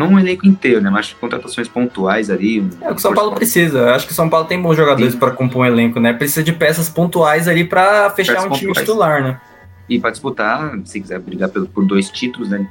não 0.00 0.14
um 0.14 0.18
elenco 0.18 0.46
inteiro, 0.46 0.80
né? 0.80 0.90
Mas 0.90 1.12
contratações 1.12 1.68
pontuais 1.68 2.30
ali. 2.30 2.66
É 2.80 2.86
o 2.86 2.94
que 2.94 2.96
o 2.96 2.98
São 2.98 3.14
Paulo 3.14 3.34
precisa. 3.34 3.78
Eu 3.78 3.94
acho 3.94 4.06
que 4.06 4.12
o 4.12 4.14
São 4.14 4.28
Paulo 4.28 4.46
tem 4.46 4.60
bons 4.60 4.76
jogadores 4.76 5.14
para 5.14 5.30
compor 5.30 5.62
um 5.62 5.66
elenco, 5.66 6.00
né? 6.00 6.12
Precisa 6.12 6.42
de 6.42 6.52
peças 6.52 6.88
pontuais 6.88 7.46
ali 7.46 7.64
para 7.64 8.10
fechar 8.10 8.34
peças 8.34 8.46
um 8.46 8.54
time 8.54 8.68
pontuais. 8.68 8.86
titular, 8.86 9.22
né? 9.22 9.40
E 9.88 9.98
para 9.98 10.10
disputar, 10.10 10.78
se 10.84 11.00
quiser 11.00 11.18
brigar 11.18 11.48
por, 11.48 11.66
por 11.66 11.84
dois 11.84 12.08
títulos, 12.08 12.48
né? 12.48 12.66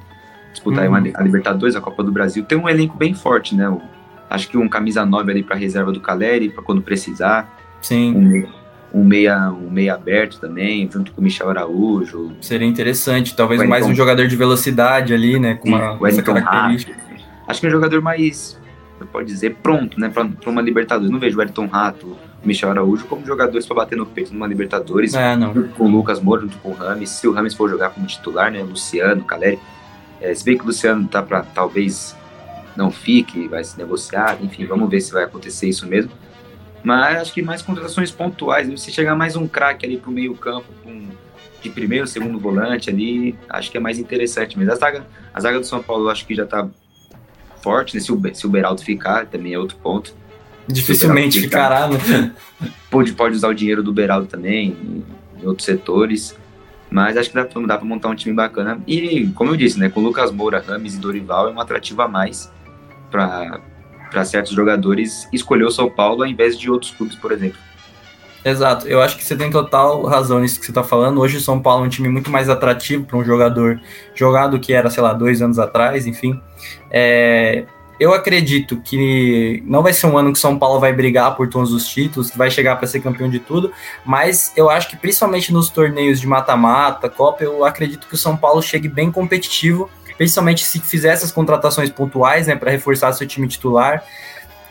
Disputar 0.51 0.89
hum. 0.89 0.95
a 0.95 1.21
Libertadores, 1.21 1.75
a 1.75 1.81
Copa 1.81 2.03
do 2.03 2.11
Brasil, 2.11 2.43
tem 2.43 2.57
um 2.57 2.67
elenco 2.67 2.97
bem 2.97 3.13
forte, 3.13 3.55
né? 3.55 3.71
acho 4.29 4.47
que 4.47 4.57
um 4.57 4.69
camisa 4.69 5.05
9 5.05 5.31
ali 5.31 5.43
para 5.43 5.55
reserva 5.55 5.91
do 5.91 5.99
Caleri, 5.99 6.49
para 6.49 6.63
quando 6.63 6.81
precisar. 6.81 7.57
Sim. 7.81 8.15
Um, 8.93 8.99
um 9.01 9.03
meia, 9.03 9.51
um 9.51 9.69
meia 9.69 9.95
aberto 9.95 10.39
também, 10.39 10.89
junto 10.91 11.11
com 11.11 11.21
o 11.21 11.23
Michel 11.23 11.49
Araújo. 11.49 12.31
Seria 12.41 12.67
interessante, 12.67 13.35
talvez 13.35 13.61
mais 13.63 13.85
um 13.85 13.93
jogador 13.93 14.27
de 14.27 14.35
velocidade 14.35 15.13
ali, 15.13 15.39
né? 15.39 15.55
Com 15.55 15.69
uma, 15.69 15.97
o 15.99 16.07
essa 16.07 16.21
característica. 16.21 17.08
Acho 17.49 17.61
que 17.61 17.65
é 17.65 17.69
um 17.69 17.71
jogador 17.71 17.99
mais, 17.99 18.59
pode 19.11 19.25
dizer, 19.25 19.55
pronto, 19.55 19.99
né, 19.99 20.07
para 20.07 20.23
uma 20.45 20.61
Libertadores. 20.61 21.09
Não 21.09 21.17
vejo 21.17 21.39
o 21.39 21.41
Ayrton 21.41 21.65
Rato, 21.65 22.15
o 22.43 22.47
Michel 22.47 22.69
Araújo 22.69 23.07
como 23.07 23.25
jogadores 23.25 23.65
para 23.65 23.77
bater 23.77 23.97
no 23.97 24.05
peito 24.05 24.31
numa 24.31 24.45
Libertadores. 24.45 25.15
É, 25.15 25.35
com 25.75 25.85
o 25.85 25.89
Lucas 25.89 26.21
Moura, 26.21 26.43
junto 26.43 26.59
com 26.59 26.69
o 26.69 26.73
Rames. 26.73 27.09
Se 27.09 27.27
o 27.27 27.31
Rames 27.31 27.55
for 27.55 27.67
jogar 27.67 27.89
como 27.89 28.05
titular, 28.05 28.51
né, 28.51 28.61
Luciano, 28.61 29.23
Caleri. 29.23 29.57
É, 30.21 30.31
se 30.31 30.45
bem 30.45 30.55
que 30.55 30.63
o 30.63 30.67
Luciano 30.67 31.07
tá 31.07 31.23
para 31.23 31.41
talvez 31.41 32.15
não 32.77 32.91
fique, 32.91 33.47
vai 33.47 33.63
se 33.63 33.75
negociar, 33.79 34.37
enfim, 34.43 34.67
vamos 34.67 34.87
ver 34.87 35.01
se 35.01 35.11
vai 35.11 35.23
acontecer 35.23 35.67
isso 35.67 35.87
mesmo. 35.87 36.11
Mas 36.83 37.17
acho 37.17 37.33
que 37.33 37.41
mais 37.41 37.63
contratações 37.63 38.11
pontuais, 38.11 38.69
né, 38.69 38.77
se 38.77 38.91
chegar 38.91 39.15
mais 39.15 39.35
um 39.35 39.47
craque 39.47 39.87
ali 39.87 39.97
pro 39.97 40.11
meio 40.11 40.35
campo, 40.35 40.67
com, 40.83 41.07
de 41.63 41.69
primeiro, 41.71 42.05
segundo 42.05 42.37
volante 42.37 42.91
ali, 42.91 43.35
acho 43.49 43.71
que 43.71 43.77
é 43.77 43.79
mais 43.79 43.97
interessante 43.97 44.55
mesmo. 44.55 44.71
A 44.71 44.75
zaga, 44.75 45.07
a 45.33 45.39
zaga 45.39 45.59
do 45.59 45.65
São 45.65 45.81
Paulo 45.81 46.09
acho 46.09 46.27
que 46.27 46.35
já 46.35 46.45
tá 46.45 46.69
forte, 47.61 47.95
né? 47.95 48.01
Se 48.01 48.11
o, 48.11 48.21
se 48.33 48.45
o 48.45 48.49
Beraldo 48.49 48.81
ficar, 48.81 49.25
também 49.25 49.53
é 49.53 49.59
outro 49.59 49.77
ponto. 49.77 50.13
Dificilmente 50.67 51.39
ficará, 51.41 51.87
né? 51.87 52.33
Pode, 52.89 53.13
pode 53.13 53.35
usar 53.35 53.49
o 53.49 53.53
dinheiro 53.53 53.83
do 53.83 53.93
Beraldo 53.93 54.25
também, 54.25 54.75
em, 55.39 55.45
outros 55.45 55.63
setores. 55.63 56.35
Mas 56.89 57.15
acho 57.15 57.29
que 57.29 57.35
dá, 57.35 57.43
dá 57.43 57.77
para 57.77 57.85
montar 57.85 58.09
um 58.09 58.15
time 58.15 58.35
bacana. 58.35 58.81
E, 58.87 59.27
como 59.35 59.51
eu 59.51 59.55
disse, 59.55 59.79
né? 59.79 59.89
Com 59.89 60.01
Lucas 60.01 60.31
Moura, 60.31 60.63
Rames 60.65 60.95
e 60.95 60.97
Dorival 60.97 61.49
é 61.49 61.51
um 61.51 61.59
atrativo 61.59 62.01
a 62.01 62.07
mais 62.07 62.51
para 63.11 64.25
certos 64.25 64.53
jogadores 64.53 65.27
escolher 65.31 65.65
o 65.65 65.71
São 65.71 65.87
Paulo 65.87 66.23
ao 66.23 66.27
invés 66.27 66.57
de 66.57 66.69
outros 66.69 66.89
clubes, 66.91 67.15
por 67.15 67.31
exemplo. 67.31 67.59
Exato, 68.43 68.87
eu 68.87 69.01
acho 69.01 69.17
que 69.17 69.23
você 69.23 69.35
tem 69.35 69.49
total 69.51 70.03
razão 70.03 70.39
nisso 70.39 70.59
que 70.59 70.65
você 70.65 70.71
está 70.71 70.83
falando. 70.83 71.19
Hoje 71.19 71.37
o 71.37 71.41
São 71.41 71.61
Paulo 71.61 71.83
é 71.83 71.87
um 71.87 71.89
time 71.89 72.07
muito 72.07 72.29
mais 72.29 72.49
atrativo 72.49 73.05
para 73.05 73.17
um 73.17 73.23
jogador 73.23 73.81
jogado 74.15 74.59
que 74.59 74.71
era, 74.71 74.89
sei 74.89 75.03
lá, 75.03 75.13
dois 75.13 75.41
anos 75.41 75.59
atrás, 75.59 76.07
enfim. 76.07 76.41
É, 76.89 77.65
eu 77.99 78.13
acredito 78.13 78.77
que 78.77 79.61
não 79.65 79.83
vai 79.83 79.91
ser 79.91 80.07
um 80.07 80.17
ano 80.17 80.31
que 80.31 80.37
o 80.37 80.41
São 80.41 80.57
Paulo 80.57 80.79
vai 80.79 80.93
brigar 80.93 81.35
por 81.35 81.49
todos 81.49 81.73
os 81.73 81.85
títulos, 81.85 82.31
que 82.31 82.37
vai 82.37 82.49
chegar 82.49 82.77
para 82.77 82.87
ser 82.87 83.01
campeão 83.01 83.29
de 83.29 83.39
tudo, 83.39 83.73
mas 84.05 84.53
eu 84.55 84.69
acho 84.69 84.89
que 84.89 84.95
principalmente 84.95 85.51
nos 85.51 85.69
torneios 85.69 86.21
de 86.21 86.25
mata-mata, 86.25 87.09
Copa, 87.09 87.43
eu 87.43 87.65
acredito 87.65 88.07
que 88.07 88.15
o 88.15 88.17
São 88.17 88.37
Paulo 88.37 88.61
chegue 88.61 88.87
bem 88.87 89.11
competitivo, 89.11 89.89
principalmente 90.17 90.63
se 90.63 90.79
fizer 90.79 91.09
essas 91.09 91.31
contratações 91.31 91.89
pontuais, 91.89 92.47
né, 92.47 92.55
para 92.55 92.71
reforçar 92.71 93.11
seu 93.11 93.27
time 93.27 93.49
titular. 93.49 94.01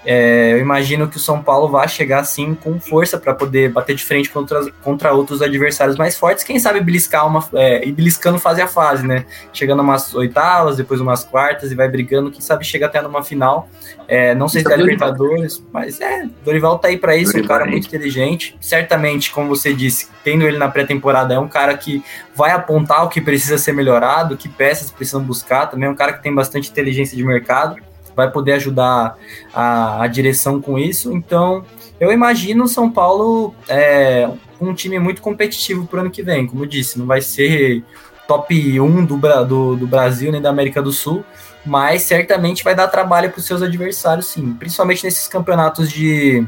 É, 0.04 0.52
eu 0.52 0.58
imagino 0.58 1.08
que 1.08 1.16
o 1.16 1.20
São 1.20 1.42
Paulo 1.42 1.68
vai 1.68 1.88
chegar 1.88 2.20
assim 2.20 2.54
com 2.54 2.78
força 2.80 3.18
para 3.18 3.34
poder 3.34 3.70
bater 3.70 3.94
de 3.94 4.04
frente 4.04 4.30
contra, 4.30 4.70
contra 4.82 5.12
outros 5.12 5.42
adversários 5.42 5.96
mais 5.96 6.16
fortes. 6.16 6.44
Quem 6.44 6.58
sabe 6.58 6.80
beliscar 6.80 7.26
uma 7.26 7.46
é, 7.54 7.86
e 7.86 7.92
beliscando 7.92 8.38
fase 8.38 8.62
a 8.62 8.68
fase, 8.68 9.06
né? 9.06 9.24
Chegando 9.52 9.82
umas 9.82 10.14
oitavas, 10.14 10.76
depois 10.76 11.00
umas 11.00 11.24
quartas 11.24 11.72
e 11.72 11.74
vai 11.74 11.88
brigando. 11.88 12.30
Quem 12.30 12.40
sabe 12.40 12.64
chega 12.64 12.86
até 12.86 13.02
numa 13.02 13.22
final. 13.22 13.68
É, 14.06 14.34
não 14.34 14.48
sei 14.48 14.62
se 14.62 14.72
é 14.72 14.76
Libertadores, 14.76 15.62
mas 15.72 16.00
é, 16.00 16.26
Dorival 16.44 16.78
tá 16.78 16.88
aí 16.88 16.96
para 16.96 17.16
isso, 17.16 17.32
Dorival, 17.32 17.56
um 17.56 17.58
cara 17.58 17.70
muito 17.70 17.86
inteligente. 17.86 18.56
Certamente, 18.60 19.30
como 19.32 19.48
você 19.48 19.74
disse, 19.74 20.08
tendo 20.22 20.46
ele 20.46 20.58
na 20.58 20.68
pré-temporada, 20.68 21.34
é 21.34 21.38
um 21.38 21.48
cara 21.48 21.76
que 21.76 22.02
vai 22.34 22.52
apontar 22.52 23.04
o 23.04 23.08
que 23.08 23.20
precisa 23.20 23.58
ser 23.58 23.72
melhorado, 23.72 24.36
que 24.36 24.48
peças 24.48 24.90
precisam 24.90 25.22
buscar. 25.22 25.66
Também 25.66 25.88
é 25.88 25.90
um 25.90 25.96
cara 25.96 26.12
que 26.12 26.22
tem 26.22 26.34
bastante 26.34 26.70
inteligência 26.70 27.16
de 27.16 27.24
mercado 27.24 27.87
vai 28.18 28.28
poder 28.32 28.54
ajudar 28.54 29.16
a, 29.54 30.02
a 30.02 30.06
direção 30.08 30.60
com 30.60 30.76
isso. 30.76 31.12
Então, 31.12 31.64
eu 32.00 32.10
imagino 32.10 32.64
o 32.64 32.68
São 32.68 32.90
Paulo 32.90 33.54
é, 33.68 34.28
um 34.60 34.74
time 34.74 34.98
muito 34.98 35.22
competitivo 35.22 35.86
para 35.86 35.98
o 35.98 36.00
ano 36.00 36.10
que 36.10 36.20
vem. 36.20 36.44
Como 36.44 36.66
disse, 36.66 36.98
não 36.98 37.06
vai 37.06 37.20
ser 37.20 37.84
top 38.26 38.80
1 38.80 39.04
do, 39.04 39.16
do, 39.46 39.76
do 39.76 39.86
Brasil 39.86 40.32
nem 40.32 40.42
da 40.42 40.50
América 40.50 40.82
do 40.82 40.90
Sul, 40.90 41.24
mas 41.64 42.02
certamente 42.02 42.64
vai 42.64 42.74
dar 42.74 42.88
trabalho 42.88 43.30
para 43.30 43.38
os 43.38 43.46
seus 43.46 43.62
adversários, 43.62 44.26
sim. 44.26 44.52
Principalmente 44.54 45.04
nesses 45.04 45.28
campeonatos 45.28 45.88
de 45.88 46.44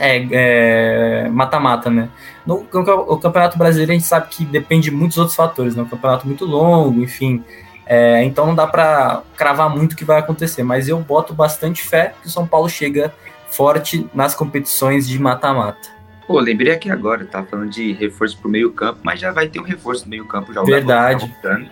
é, 0.00 1.28
mata-mata, 1.28 1.90
é, 1.90 1.92
né? 1.92 2.08
No, 2.46 2.66
no, 2.72 3.18
Campeonato 3.18 3.58
Brasileiro 3.58 3.92
a 3.92 3.94
gente 3.94 4.06
sabe 4.06 4.28
que 4.30 4.42
depende 4.46 4.88
de 4.88 4.90
muitos 4.90 5.18
outros 5.18 5.36
fatores, 5.36 5.76
né? 5.76 5.82
Um 5.82 5.88
campeonato 5.88 6.26
muito 6.26 6.46
longo, 6.46 7.02
enfim. 7.02 7.44
É, 7.86 8.24
então 8.24 8.46
não 8.46 8.54
dá 8.54 8.66
para 8.66 9.22
cravar 9.36 9.68
muito 9.68 9.92
o 9.92 9.96
que 9.96 10.04
vai 10.04 10.18
acontecer, 10.18 10.62
mas 10.62 10.88
eu 10.88 10.98
boto 11.00 11.34
bastante 11.34 11.82
fé 11.82 12.14
que 12.20 12.28
o 12.28 12.30
São 12.30 12.46
Paulo 12.46 12.68
chega 12.68 13.12
forte 13.50 14.08
nas 14.14 14.34
competições 14.34 15.06
de 15.08 15.18
mata-mata. 15.18 15.94
Pô, 16.26 16.40
lembrei 16.40 16.72
aqui 16.72 16.90
agora, 16.90 17.24
tá 17.24 17.42
falando 17.42 17.70
de 17.70 17.92
reforço 17.92 18.38
pro 18.38 18.50
meio 18.50 18.72
campo, 18.72 19.00
mas 19.02 19.20
já 19.20 19.30
vai 19.30 19.48
ter 19.48 19.60
um 19.60 19.64
reforço 19.64 20.04
no 20.04 20.10
meio 20.10 20.26
campo 20.26 20.52
já. 20.52 20.62
Verdade. 20.62 21.20
Tá 21.20 21.26
voltando. 21.26 21.70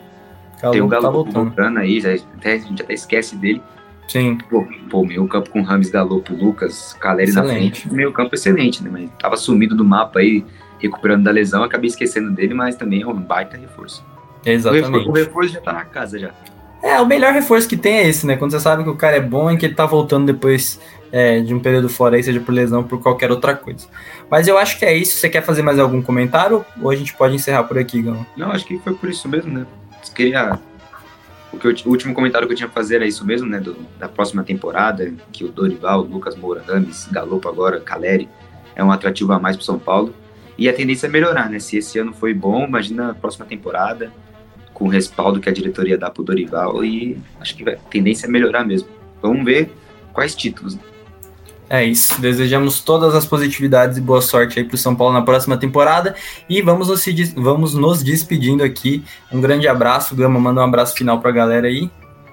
Tem 0.70 0.80
o 0.80 0.86
Galo 0.86 1.04
tá 1.04 1.10
voltando. 1.10 1.44
voltando 1.44 1.78
aí, 1.78 2.00
já, 2.00 2.14
até, 2.14 2.52
a 2.52 2.58
gente 2.58 2.82
até 2.82 2.94
esquece 2.94 3.34
dele. 3.34 3.62
Sim. 4.06 4.38
Pô, 4.50 4.66
pô 4.90 5.04
meio 5.04 5.26
campo 5.26 5.50
com 5.50 5.62
Rames 5.62 5.90
Galopo, 5.90 6.34
Lucas, 6.34 6.94
Caleri 7.00 7.32
na 7.32 7.42
frente. 7.42 7.92
Meio 7.92 8.12
campo 8.12 8.34
excelente, 8.34 8.82
né? 8.82 8.90
Mas 8.92 9.10
tava 9.18 9.36
sumido 9.36 9.74
do 9.74 9.84
mapa 9.84 10.20
aí, 10.20 10.44
recuperando 10.78 11.24
da 11.24 11.30
lesão, 11.30 11.64
acabei 11.64 11.88
esquecendo 11.88 12.30
dele, 12.30 12.52
mas 12.52 12.76
também 12.76 13.02
é 13.02 13.06
um 13.06 13.14
baita 13.14 13.56
reforço. 13.56 14.04
Exatamente. 14.44 15.08
O 15.08 15.12
reforço 15.12 15.52
já 15.52 15.60
tá 15.60 15.72
na 15.72 15.84
casa 15.84 16.18
já. 16.18 16.30
É, 16.82 17.00
o 17.00 17.06
melhor 17.06 17.32
reforço 17.32 17.68
que 17.68 17.76
tem 17.76 17.98
é 17.98 18.08
esse, 18.08 18.26
né? 18.26 18.36
Quando 18.36 18.50
você 18.50 18.58
sabe 18.58 18.82
que 18.82 18.90
o 18.90 18.96
cara 18.96 19.16
é 19.16 19.20
bom 19.20 19.50
e 19.50 19.56
que 19.56 19.64
ele 19.64 19.74
tá 19.74 19.86
voltando 19.86 20.26
depois 20.26 20.80
é, 21.12 21.40
de 21.40 21.54
um 21.54 21.60
período 21.60 21.88
fora 21.88 22.16
aí, 22.16 22.24
seja 22.24 22.40
por 22.40 22.52
lesão 22.52 22.80
ou 22.80 22.84
por 22.84 23.00
qualquer 23.00 23.30
outra 23.30 23.54
coisa. 23.54 23.86
Mas 24.28 24.48
eu 24.48 24.58
acho 24.58 24.76
que 24.78 24.84
é 24.84 24.96
isso. 24.96 25.16
Você 25.16 25.28
quer 25.28 25.42
fazer 25.42 25.62
mais 25.62 25.78
algum 25.78 26.02
comentário 26.02 26.64
ou 26.82 26.90
a 26.90 26.96
gente 26.96 27.14
pode 27.14 27.36
encerrar 27.36 27.62
por 27.64 27.78
aqui, 27.78 28.02
Gão? 28.02 28.26
Não, 28.36 28.50
acho 28.50 28.66
que 28.66 28.78
foi 28.80 28.94
por 28.94 29.08
isso 29.08 29.28
mesmo, 29.28 29.52
né? 29.56 29.66
Queria. 30.12 30.58
O, 31.52 31.58
que 31.58 31.68
eu, 31.68 31.74
o 31.84 31.90
último 31.90 32.14
comentário 32.14 32.48
que 32.48 32.54
eu 32.54 32.56
tinha 32.56 32.68
a 32.68 32.72
fazer 32.72 32.96
era 32.96 33.06
isso 33.06 33.24
mesmo, 33.24 33.46
né? 33.46 33.60
Do, 33.60 33.76
da 33.96 34.08
próxima 34.08 34.42
temporada, 34.42 35.12
que 35.30 35.44
o 35.44 35.52
Dorival, 35.52 36.00
o 36.00 36.04
Lucas 36.04 36.34
Moura, 36.34 36.64
Rames, 36.66 37.06
Galopo 37.12 37.48
agora, 37.48 37.78
Caleri, 37.78 38.28
é 38.74 38.82
um 38.82 38.90
atrativo 38.90 39.32
a 39.32 39.38
mais 39.38 39.54
pro 39.54 39.64
São 39.64 39.78
Paulo. 39.78 40.12
E 40.58 40.68
a 40.68 40.72
tendência 40.72 41.06
é 41.06 41.10
melhorar, 41.10 41.48
né? 41.48 41.60
Se 41.60 41.76
esse 41.76 41.96
ano 41.98 42.12
foi 42.12 42.34
bom, 42.34 42.64
imagina 42.64 43.10
a 43.10 43.14
próxima 43.14 43.46
temporada 43.46 44.10
com 44.72 44.86
o 44.86 44.88
respaldo 44.88 45.40
que 45.40 45.48
a 45.48 45.52
diretoria 45.52 45.98
dá 45.98 46.10
pro 46.10 46.22
Dorival 46.22 46.84
e 46.84 47.18
acho 47.40 47.56
que 47.56 47.68
a 47.68 47.76
tendência 47.90 48.26
é 48.26 48.30
melhorar 48.30 48.64
mesmo. 48.64 48.88
Vamos 49.20 49.44
ver 49.44 49.70
quais 50.12 50.34
títulos. 50.34 50.78
É 51.72 51.82
isso. 51.82 52.20
Desejamos 52.20 52.80
todas 52.80 53.14
as 53.14 53.24
positividades 53.24 53.96
e 53.96 54.00
boa 54.02 54.20
sorte 54.20 54.58
aí 54.58 54.64
pro 54.64 54.76
São 54.76 54.94
Paulo 54.94 55.14
na 55.14 55.22
próxima 55.22 55.56
temporada. 55.56 56.14
E 56.46 56.60
vamos 56.60 56.88
nos, 56.88 57.02
vamos 57.34 57.74
nos 57.74 58.02
despedindo 58.02 58.62
aqui. 58.62 59.02
Um 59.32 59.40
grande 59.40 59.66
abraço. 59.66 60.14
Gama, 60.14 60.38
manda 60.38 60.60
um 60.60 60.64
abraço 60.64 60.94
final 60.94 61.18
pra 61.18 61.30
galera 61.30 61.66
aí. 61.66 61.90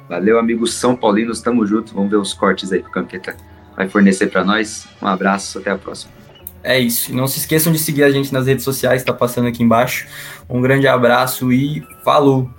Valeu, 0.10 0.38
amigos 0.38 0.74
São 0.74 0.94
Paulinos. 0.94 1.40
Tamo 1.40 1.66
junto. 1.66 1.94
Vamos 1.94 2.10
ver 2.10 2.18
os 2.18 2.34
cortes 2.34 2.74
aí 2.74 2.82
que 2.84 2.90
o 2.90 2.92
Campeta 2.92 3.38
vai 3.78 3.88
fornecer 3.88 4.28
para 4.28 4.44
nós. 4.44 4.90
Um 5.02 5.08
abraço. 5.08 5.60
Até 5.60 5.72
a 5.72 5.78
próxima. 5.78 6.19
É 6.64 6.78
isso. 6.80 7.12
E 7.12 7.16
não 7.16 7.28
se 7.28 7.40
esqueçam 7.40 7.72
de 7.72 7.80
seguir 7.80 8.04
a 8.04 8.12
gente 8.12 8.34
nas 8.34 8.48
redes 8.48 8.64
sociais, 8.64 9.02
está 9.02 9.14
passando 9.14 9.48
aqui 9.48 9.64
embaixo. 9.64 10.08
Um 10.50 10.62
grande 10.62 10.88
abraço 10.88 11.52
e 11.52 11.86
falou! 12.04 12.50